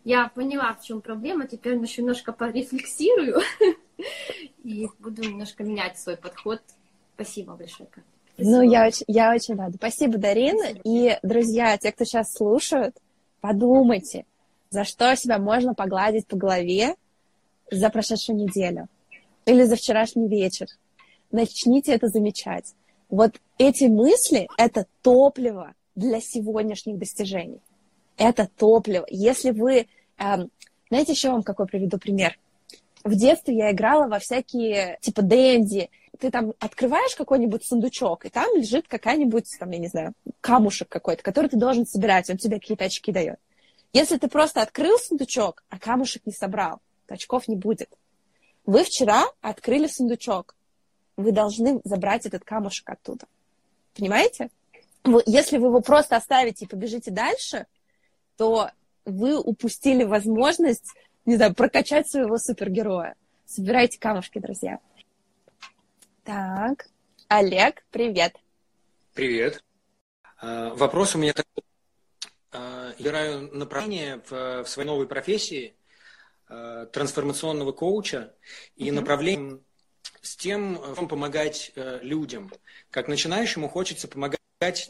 Я 0.05 0.29
поняла, 0.29 0.75
в 0.75 0.83
чем 0.83 1.01
проблема. 1.01 1.47
Теперь 1.47 1.77
еще 1.77 2.03
немножко 2.03 2.33
порефлексирую 2.33 3.41
и 4.65 4.89
буду 4.99 5.23
немножко 5.23 5.65
менять 5.65 5.99
свой 5.99 6.17
подход. 6.17 6.63
Спасибо 7.17 7.55
большое. 7.55 7.89
Спасибо. 8.35 8.57
Ну, 8.57 8.63
я 8.63 8.87
очень, 8.87 9.05
я 9.09 9.35
очень 9.35 9.57
рада. 9.57 9.77
Спасибо, 9.77 10.19
Дарина. 10.19 10.59
Спасибо. 10.59 10.81
И, 10.85 11.19
друзья, 11.23 11.77
те, 11.77 11.93
кто 11.93 12.05
сейчас 12.05 12.33
слушают, 12.33 12.97
подумайте, 13.41 14.25
за 14.71 14.85
что 14.85 15.15
себя 15.17 15.39
можно 15.39 15.75
погладить 15.75 16.27
по 16.27 16.37
голове, 16.37 16.95
за 17.71 17.91
прошедшую 17.91 18.37
неделю 18.37 18.89
или 19.47 19.65
за 19.65 19.77
вчерашний 19.77 20.29
вечер. 20.29 20.67
Начните 21.31 21.93
это 21.93 22.09
замечать. 22.09 22.75
Вот 23.09 23.41
эти 23.59 23.85
мысли— 23.85 24.49
это 24.59 24.87
топливо 25.03 25.75
для 25.95 26.21
сегодняшних 26.21 26.99
достижений. 26.99 27.61
Это 28.17 28.49
топливо. 28.57 29.07
Если 29.09 29.51
вы... 29.51 29.87
Эм, 30.19 30.51
знаете, 30.89 31.13
еще 31.13 31.31
вам 31.31 31.43
какой 31.43 31.67
приведу 31.67 31.99
пример? 31.99 32.39
В 33.03 33.15
детстве 33.15 33.57
я 33.57 33.73
играла 33.73 34.09
во 34.09 34.19
всякие, 34.19 34.99
типа, 35.01 35.23
Дэнди. 35.23 35.89
Ты 36.19 36.31
там 36.31 36.53
открываешь 36.59 37.17
какой-нибудь 37.17 37.65
сундучок, 37.65 38.27
и 38.27 38.29
там 38.29 38.55
лежит 38.55 38.89
какая-нибудь, 38.89 39.47
там, 39.59 39.71
я 39.71 39.79
не 39.79 39.89
знаю, 39.89 40.13
камушек 40.41 40.89
какой-то, 40.89 41.23
который 41.23 41.49
ты 41.49 41.57
должен 41.57 41.87
собирать, 41.87 42.29
он 42.29 42.37
тебе 42.37 42.61
какие-то 42.61 42.85
очки 42.85 43.11
дает. 43.11 43.39
Если 43.93 44.19
ты 44.19 44.29
просто 44.29 44.61
открыл 44.61 44.99
сундучок, 44.99 45.65
а 45.71 45.79
камушек 45.79 46.27
не 46.27 46.33
собрал, 46.33 46.81
очков 47.11 47.49
не 47.49 47.57
будет. 47.57 47.91
Вы 48.67 48.85
вчера 48.85 49.27
открыли 49.41 49.87
сундучок. 49.87 50.55
Вы 51.17 51.33
должны 51.33 51.81
забрать 51.85 52.27
этот 52.27 52.45
камушек 52.45 52.89
оттуда. 52.89 53.27
Понимаете? 53.95 54.51
Если 55.27 55.59
вы 55.59 55.69
его 55.69 55.81
просто 55.81 56.17
оставите 56.17 56.65
и 56.65 56.69
побежите 56.69 57.11
дальше, 57.11 57.67
то 58.37 58.71
вы 59.05 59.39
упустили 59.39 60.05
возможность, 60.05 60.95
не 61.25 61.37
знаю, 61.37 61.55
прокачать 61.55 62.09
своего 62.09 62.39
супергероя. 62.39 63.15
Собирайте 63.47 63.99
камушки, 63.99 64.39
друзья. 64.39 64.79
Так, 66.25 66.89
Олег, 67.29 67.85
привет. 67.91 68.37
Привет. 69.15 69.65
А, 70.39 70.73
вопрос 70.75 71.15
у 71.15 71.19
меня 71.19 71.33
такой. 71.33 71.65
А, 72.53 72.93
я 72.99 73.05
играю 73.05 73.55
направление 73.55 74.23
в 74.29 74.65
своей 74.67 74.87
новой 74.87 75.07
профессии 75.07 75.75
а, 76.51 76.87
трансформационного 76.87 77.73
коуча 77.73 78.35
и 78.77 78.89
mm-hmm. 78.89 78.93
направление 78.93 79.61
с 80.21 80.37
тем, 80.37 80.79
помогать 81.09 81.73
э, 81.77 82.01
людям. 82.03 82.53
Как 82.91 83.09
начинающему 83.09 83.69
хочется 83.69 84.07
помогать 84.07 84.41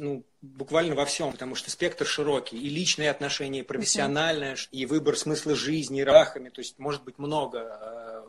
ну, 0.01 0.25
буквально 0.42 0.96
во 0.96 1.05
всем, 1.05 1.31
потому 1.31 1.55
что 1.55 1.70
спектр 1.70 2.05
широкий. 2.05 2.59
И 2.59 2.68
личные 2.68 3.11
отношения, 3.11 3.61
и 3.61 3.62
профессиональное, 3.62 4.55
uh-huh. 4.55 4.68
и 4.73 4.87
выбор 4.87 5.16
смысла 5.16 5.55
жизни, 5.55 6.01
рахами. 6.01 6.49
То 6.49 6.61
есть 6.61 6.79
может 6.81 7.05
быть 7.05 7.18
много. 7.18 8.27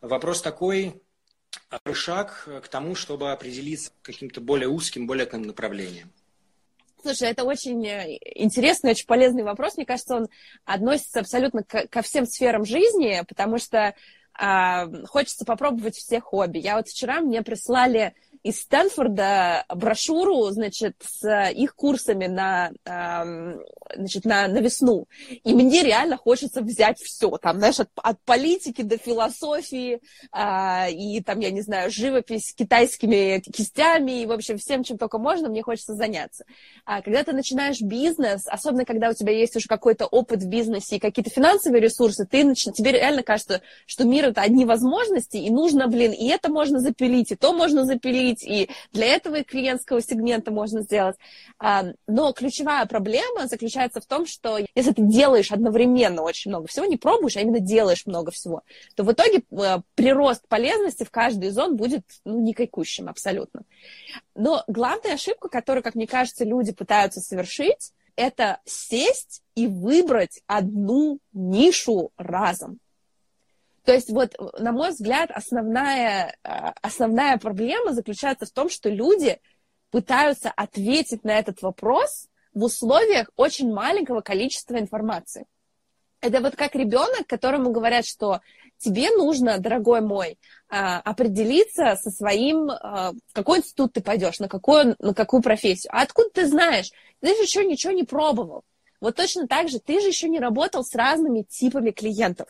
Вопрос 0.00 0.42
такой, 0.42 1.00
шаг 1.92 2.48
к 2.64 2.68
тому, 2.68 2.96
чтобы 2.96 3.30
определиться 3.30 3.92
каким-то 4.02 4.40
более 4.40 4.68
узким, 4.68 5.06
более 5.06 5.26
к 5.26 5.36
направлением. 5.36 6.10
Слушай, 7.02 7.30
это 7.30 7.44
очень 7.44 7.86
э, 7.86 8.18
интересный, 8.34 8.90
очень 8.90 9.06
полезный 9.06 9.42
вопрос. 9.42 9.76
Мне 9.76 9.86
кажется, 9.86 10.16
он 10.16 10.28
относится 10.64 11.20
абсолютно 11.20 11.62
ко, 11.62 12.02
всем 12.02 12.26
сферам 12.26 12.64
жизни, 12.64 13.22
потому 13.26 13.58
что 13.58 13.94
э, 14.38 15.06
хочется 15.06 15.44
попробовать 15.44 15.96
все 15.96 16.20
хобби. 16.20 16.58
Я 16.58 16.76
вот 16.76 16.88
вчера 16.88 17.20
мне 17.20 17.42
прислали 17.42 18.14
из 18.42 18.60
Стэнфорда 18.60 19.64
брошюру, 19.68 20.50
значит, 20.50 20.96
с 21.02 21.50
их 21.50 21.74
курсами 21.74 22.26
на, 22.26 22.70
значит, 23.96 24.24
на, 24.24 24.48
на 24.48 24.58
весну. 24.58 25.06
И 25.44 25.52
мне 25.52 25.82
реально 25.82 26.16
хочется 26.16 26.62
взять 26.62 26.98
все, 26.98 27.30
там, 27.38 27.58
знаешь, 27.58 27.80
от, 27.80 27.90
от 27.96 28.20
политики 28.24 28.82
до 28.82 28.96
философии, 28.96 30.00
а, 30.32 30.88
и 30.90 31.20
там, 31.20 31.40
я 31.40 31.50
не 31.50 31.60
знаю, 31.60 31.90
живопись 31.90 32.54
китайскими 32.54 33.40
кистями, 33.40 34.22
и, 34.22 34.26
в 34.26 34.32
общем, 34.32 34.58
всем, 34.58 34.84
чем 34.84 34.98
только 34.98 35.18
можно, 35.18 35.48
мне 35.48 35.62
хочется 35.62 35.94
заняться. 35.94 36.44
А 36.84 37.02
когда 37.02 37.24
ты 37.24 37.32
начинаешь 37.32 37.80
бизнес, 37.80 38.46
особенно 38.46 38.84
когда 38.84 39.10
у 39.10 39.14
тебя 39.14 39.32
есть 39.32 39.56
уже 39.56 39.68
какой-то 39.68 40.06
опыт 40.06 40.42
в 40.42 40.48
бизнесе 40.48 40.96
и 40.96 41.00
какие-то 41.00 41.30
финансовые 41.30 41.80
ресурсы, 41.80 42.26
ты 42.26 42.54
тебе 42.54 42.92
реально 42.92 43.22
кажется, 43.22 43.62
что 43.86 44.04
мир 44.04 44.26
это 44.26 44.40
одни 44.40 44.64
возможности, 44.64 45.36
и 45.36 45.50
нужно, 45.50 45.88
блин, 45.88 46.12
и 46.12 46.28
это 46.28 46.50
можно 46.50 46.80
запилить, 46.80 47.32
и 47.32 47.36
то 47.36 47.52
можно 47.52 47.84
запилить, 47.84 48.29
быть, 48.30 48.42
и 48.42 48.70
для 48.92 49.06
этого 49.06 49.36
и 49.36 49.44
клиентского 49.44 50.00
сегмента 50.00 50.50
можно 50.50 50.82
сделать. 50.82 51.16
Но 52.06 52.32
ключевая 52.32 52.86
проблема 52.86 53.46
заключается 53.46 54.00
в 54.00 54.06
том, 54.06 54.26
что 54.26 54.58
если 54.74 54.92
ты 54.92 55.02
делаешь 55.02 55.52
одновременно 55.52 56.22
очень 56.22 56.50
много 56.50 56.66
всего, 56.68 56.86
не 56.86 56.96
пробуешь, 56.96 57.36
а 57.36 57.40
именно 57.40 57.60
делаешь 57.60 58.06
много 58.06 58.30
всего, 58.30 58.62
то 58.94 59.04
в 59.04 59.12
итоге 59.12 59.42
э, 59.50 59.78
прирост 59.94 60.46
полезности 60.48 61.04
в 61.04 61.10
каждый 61.10 61.48
из 61.48 61.54
зон 61.54 61.76
будет 61.76 62.04
ну, 62.24 62.40
никакущим 62.40 63.08
абсолютно. 63.08 63.62
Но 64.34 64.64
главная 64.66 65.14
ошибка, 65.14 65.48
которую, 65.48 65.82
как 65.82 65.94
мне 65.94 66.06
кажется, 66.06 66.44
люди 66.44 66.72
пытаются 66.72 67.20
совершить, 67.20 67.92
это 68.16 68.60
сесть 68.64 69.42
и 69.54 69.66
выбрать 69.66 70.42
одну 70.46 71.18
нишу 71.32 72.12
разом. 72.16 72.78
То 73.84 73.92
есть 73.92 74.10
вот, 74.10 74.34
на 74.58 74.72
мой 74.72 74.90
взгляд, 74.90 75.30
основная, 75.30 76.36
э, 76.42 76.50
основная 76.82 77.38
проблема 77.38 77.92
заключается 77.92 78.46
в 78.46 78.50
том, 78.50 78.68
что 78.68 78.90
люди 78.90 79.40
пытаются 79.90 80.50
ответить 80.50 81.24
на 81.24 81.38
этот 81.38 81.62
вопрос 81.62 82.28
в 82.52 82.64
условиях 82.64 83.30
очень 83.36 83.72
маленького 83.72 84.20
количества 84.20 84.78
информации. 84.78 85.46
Это 86.20 86.40
вот 86.40 86.56
как 86.56 86.74
ребенок, 86.74 87.26
которому 87.26 87.70
говорят, 87.70 88.04
что 88.04 88.40
тебе 88.76 89.10
нужно, 89.10 89.58
дорогой 89.58 90.02
мой, 90.02 90.38
э, 90.68 90.76
определиться 90.76 91.96
со 91.96 92.10
своим, 92.10 92.70
э, 92.70 93.12
в 93.26 93.32
какой 93.32 93.58
институт 93.58 93.94
ты 93.94 94.02
пойдешь, 94.02 94.38
на 94.38 94.48
какую, 94.48 94.96
на 94.98 95.14
какую 95.14 95.42
профессию. 95.42 95.90
А 95.94 96.02
откуда 96.02 96.28
ты 96.30 96.46
знаешь? 96.46 96.90
Ты 97.20 97.34
же 97.36 97.42
еще 97.42 97.64
ничего 97.64 97.92
не 97.92 98.04
пробовал. 98.04 98.64
Вот 99.00 99.16
точно 99.16 99.48
так 99.48 99.68
же 99.68 99.78
ты 99.78 100.00
же 100.00 100.08
еще 100.08 100.28
не 100.28 100.38
работал 100.38 100.84
с 100.84 100.94
разными 100.94 101.42
типами 101.42 101.90
клиентов. 101.90 102.48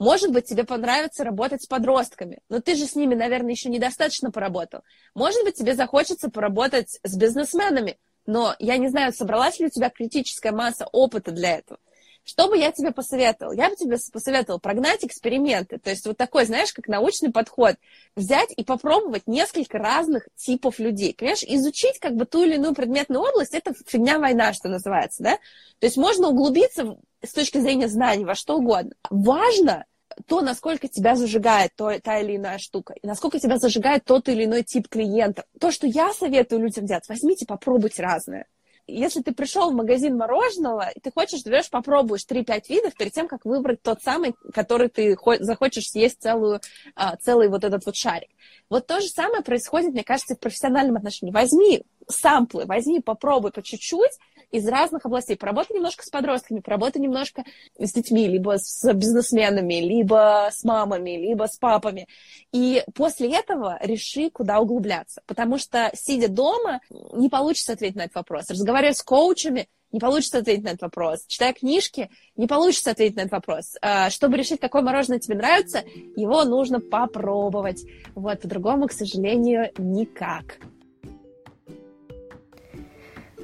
Может 0.00 0.32
быть, 0.32 0.46
тебе 0.46 0.64
понравится 0.64 1.24
работать 1.24 1.62
с 1.62 1.66
подростками, 1.66 2.40
но 2.48 2.60
ты 2.60 2.74
же 2.74 2.86
с 2.86 2.96
ними, 2.96 3.14
наверное, 3.14 3.50
еще 3.50 3.68
недостаточно 3.68 4.30
поработал. 4.30 4.80
Может 5.14 5.44
быть, 5.44 5.56
тебе 5.56 5.74
захочется 5.74 6.30
поработать 6.30 6.98
с 7.04 7.16
бизнесменами, 7.18 7.98
но 8.24 8.56
я 8.58 8.78
не 8.78 8.88
знаю, 8.88 9.12
собралась 9.12 9.60
ли 9.60 9.66
у 9.66 9.68
тебя 9.68 9.90
критическая 9.90 10.52
масса 10.52 10.88
опыта 10.90 11.32
для 11.32 11.58
этого. 11.58 11.78
Что 12.24 12.48
бы 12.48 12.56
я 12.56 12.72
тебе 12.72 12.92
посоветовал? 12.92 13.52
Я 13.52 13.68
бы 13.68 13.76
тебе 13.76 13.98
посоветовал 14.12 14.58
прогнать 14.58 15.04
эксперименты. 15.04 15.78
То 15.78 15.90
есть 15.90 16.06
вот 16.06 16.16
такой, 16.16 16.46
знаешь, 16.46 16.72
как 16.72 16.86
научный 16.86 17.30
подход. 17.32 17.76
Взять 18.14 18.52
и 18.56 18.64
попробовать 18.64 19.26
несколько 19.26 19.78
разных 19.78 20.28
типов 20.34 20.78
людей. 20.78 21.14
Понимаешь, 21.14 21.42
изучить 21.42 21.98
как 21.98 22.14
бы 22.14 22.24
ту 22.24 22.44
или 22.44 22.54
иную 22.54 22.74
предметную 22.74 23.22
область, 23.22 23.54
это 23.54 23.74
фигня 23.86 24.18
война, 24.18 24.52
что 24.52 24.68
называется, 24.68 25.22
да? 25.22 25.38
То 25.78 25.86
есть 25.86 25.96
можно 25.96 26.28
углубиться 26.28 26.96
с 27.22 27.32
точки 27.32 27.58
зрения 27.58 27.88
знаний 27.88 28.24
во 28.24 28.34
что 28.34 28.56
угодно. 28.56 28.92
Важно 29.10 29.84
то, 30.26 30.40
насколько 30.40 30.88
тебя 30.88 31.16
зажигает 31.16 31.72
то, 31.76 31.90
та 32.00 32.18
или 32.18 32.36
иная 32.36 32.58
штука, 32.58 32.94
и 33.00 33.06
насколько 33.06 33.38
тебя 33.38 33.58
зажигает 33.58 34.04
тот 34.04 34.28
или 34.28 34.44
иной 34.44 34.62
тип 34.62 34.88
клиента. 34.88 35.44
То, 35.60 35.70
что 35.70 35.86
я 35.86 36.12
советую 36.12 36.62
людям 36.62 36.86
делать, 36.86 37.08
возьмите, 37.08 37.46
попробуйте 37.46 38.02
разное. 38.02 38.46
Если 38.86 39.20
ты 39.20 39.32
пришел 39.32 39.70
в 39.70 39.74
магазин 39.74 40.16
мороженого, 40.16 40.90
и 40.94 41.00
ты 41.00 41.12
хочешь, 41.12 41.42
ты 41.42 41.50
берешь, 41.50 41.70
попробуешь 41.70 42.26
3-5 42.28 42.62
видов 42.68 42.94
перед 42.94 43.12
тем, 43.12 43.28
как 43.28 43.44
выбрать 43.44 43.82
тот 43.82 44.02
самый, 44.02 44.34
который 44.52 44.88
ты 44.88 45.16
захочешь 45.40 45.90
съесть 45.90 46.20
целую, 46.20 46.60
а, 46.94 47.16
целый 47.16 47.48
вот 47.48 47.64
этот 47.64 47.86
вот 47.86 47.94
шарик. 47.94 48.30
Вот 48.68 48.86
то 48.86 49.00
же 49.00 49.08
самое 49.08 49.42
происходит, 49.42 49.92
мне 49.92 50.04
кажется, 50.04 50.34
в 50.34 50.40
профессиональном 50.40 50.96
отношении. 50.96 51.32
Возьми 51.32 51.82
самплы, 52.08 52.64
возьми, 52.66 53.00
попробуй 53.00 53.52
по 53.52 53.62
чуть-чуть, 53.62 54.18
из 54.50 54.66
разных 54.66 55.06
областей. 55.06 55.36
Поработай 55.36 55.76
немножко 55.76 56.04
с 56.04 56.10
подростками, 56.10 56.60
поработай 56.60 57.00
немножко 57.00 57.44
с 57.78 57.92
детьми, 57.92 58.26
либо 58.26 58.56
с 58.58 58.92
бизнесменами, 58.92 59.74
либо 59.74 60.48
с 60.52 60.64
мамами, 60.64 61.10
либо 61.10 61.46
с 61.46 61.56
папами. 61.56 62.08
И 62.52 62.82
после 62.94 63.34
этого 63.34 63.78
реши, 63.80 64.30
куда 64.30 64.60
углубляться. 64.60 65.22
Потому 65.26 65.58
что, 65.58 65.90
сидя 65.94 66.28
дома, 66.28 66.80
не 67.12 67.28
получится 67.28 67.72
ответить 67.72 67.96
на 67.96 68.02
этот 68.02 68.16
вопрос. 68.16 68.50
Разговаривая 68.50 68.94
с 68.94 69.02
коучами, 69.02 69.68
не 69.92 69.98
получится 69.98 70.38
ответить 70.38 70.64
на 70.64 70.68
этот 70.68 70.82
вопрос. 70.82 71.24
Читая 71.26 71.52
книжки, 71.52 72.10
не 72.36 72.46
получится 72.46 72.92
ответить 72.92 73.16
на 73.16 73.20
этот 73.20 73.32
вопрос. 73.32 73.74
А, 73.80 74.10
чтобы 74.10 74.36
решить, 74.36 74.60
какое 74.60 74.82
мороженое 74.82 75.18
тебе 75.18 75.36
нравится, 75.36 75.82
его 76.16 76.44
нужно 76.44 76.80
попробовать. 76.80 77.84
Вот, 78.14 78.40
по-другому, 78.40 78.86
к 78.86 78.92
сожалению, 78.92 79.70
никак. 79.78 80.58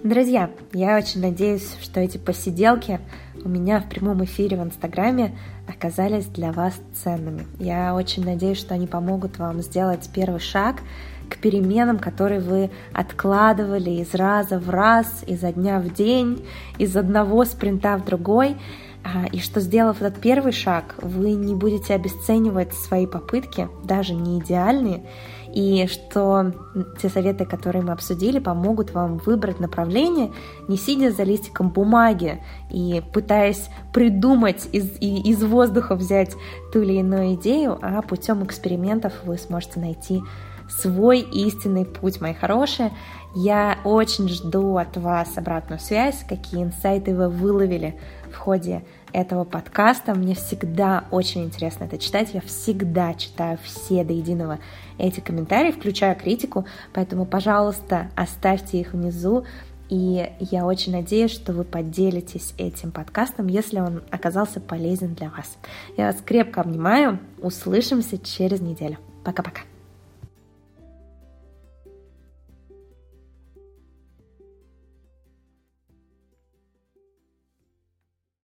Друзья, 0.07 0.51
я 0.73 0.97
очень 0.97 1.21
надеюсь, 1.21 1.69
что 1.83 1.99
эти 1.99 2.17
посиделки 2.17 3.01
у 3.45 3.49
меня 3.49 3.81
в 3.81 3.89
прямом 3.89 4.23
эфире 4.25 4.57
в 4.57 4.63
Инстаграме 4.63 5.37
оказались 5.67 6.27
для 6.27 6.53
вас 6.53 6.75
ценными. 7.03 7.45
Я 7.59 7.93
очень 7.93 8.25
надеюсь, 8.25 8.59
что 8.59 8.75
они 8.75 8.87
помогут 8.87 9.41
вам 9.41 9.63
сделать 9.63 10.09
первый 10.15 10.39
шаг 10.39 10.77
к 11.29 11.39
переменам, 11.39 11.99
которые 11.99 12.39
вы 12.39 12.71
откладывали 12.93 13.91
из 13.91 14.15
раза 14.15 14.61
в 14.61 14.71
раз, 14.71 15.25
изо 15.27 15.53
дня 15.53 15.81
в 15.81 15.93
день, 15.93 16.47
из 16.79 16.97
одного 16.97 17.45
спринта 17.45 17.97
в 17.97 18.05
другой, 18.05 18.57
а, 19.03 19.27
и 19.33 19.41
что 19.41 19.59
сделав 19.61 20.01
этот 20.01 20.21
первый 20.21 20.53
шаг, 20.53 20.95
вы 21.03 21.33
не 21.33 21.57
будете 21.57 21.95
обесценивать 21.95 22.75
свои 22.75 23.09
попытки, 23.09 23.69
даже 23.83 24.15
не 24.15 24.39
идеальные, 24.39 25.03
и 25.57 25.87
что 25.87 26.53
те 27.01 27.09
советы, 27.09 27.47
которые 27.47 27.83
мы 27.83 27.93
обсудили, 27.93 28.41
помогут 28.41 28.93
вам 28.93 29.17
выбрать 29.17 29.59
направление, 29.59 30.31
не 30.69 30.77
сидя 30.77 31.11
за 31.11 31.23
листиком 31.23 31.71
бумаги 31.71 32.43
и 32.71 33.03
пытаясь 33.15 33.71
придумать 33.91 34.69
из, 34.73 34.99
из 35.01 35.43
воздуха 35.43 35.95
взять 35.95 36.37
ту 36.75 36.83
или 36.83 36.99
иную 36.99 37.37
идею, 37.37 37.79
а 37.81 38.03
путем 38.03 38.45
экспериментов 38.45 39.15
вы 39.25 39.39
сможете 39.39 39.81
найти 39.81 40.23
свой 40.69 41.21
истинный 41.21 41.87
путь, 41.87 42.21
мои 42.21 42.35
хорошие. 42.35 42.93
Я 43.35 43.79
очень 43.85 44.29
жду 44.29 44.77
от 44.77 44.99
вас 44.99 45.39
обратную 45.39 45.81
связь, 45.81 46.23
какие 46.29 46.65
инсайты 46.65 47.15
вы 47.15 47.31
выловили 47.31 47.99
в 48.31 48.37
ходе 48.37 48.85
этого 49.17 49.45
подкаста. 49.45 50.15
Мне 50.15 50.35
всегда 50.35 51.05
очень 51.11 51.45
интересно 51.45 51.85
это 51.85 51.97
читать. 51.97 52.35
Я 52.35 52.43
всегда 52.43 53.15
читаю 53.15 53.59
все 53.63 54.05
до 54.05 54.13
единого 54.13 54.59
эти 54.99 55.21
комментарии, 55.21 55.73
включая 55.73 56.15
критику. 56.15 56.67
Поэтому, 56.93 57.25
пожалуйста, 57.25 58.11
оставьте 58.15 58.79
их 58.79 58.93
внизу. 58.93 59.47
И 59.89 60.31
я 60.39 60.67
очень 60.67 60.93
надеюсь, 60.93 61.31
что 61.31 61.55
вы 61.55 61.65
поделитесь 61.65 62.53
этим 62.59 62.91
подкастом, 62.91 63.47
если 63.47 63.81
он 63.81 64.03
оказался 64.11 64.61
полезен 64.61 65.15
для 65.15 65.31
вас. 65.31 65.57
Я 65.97 66.09
вас 66.09 66.17
крепко 66.23 66.61
обнимаю. 66.61 67.19
Услышимся 67.39 68.19
через 68.19 68.61
неделю. 68.61 68.99
Пока-пока. 69.25 69.63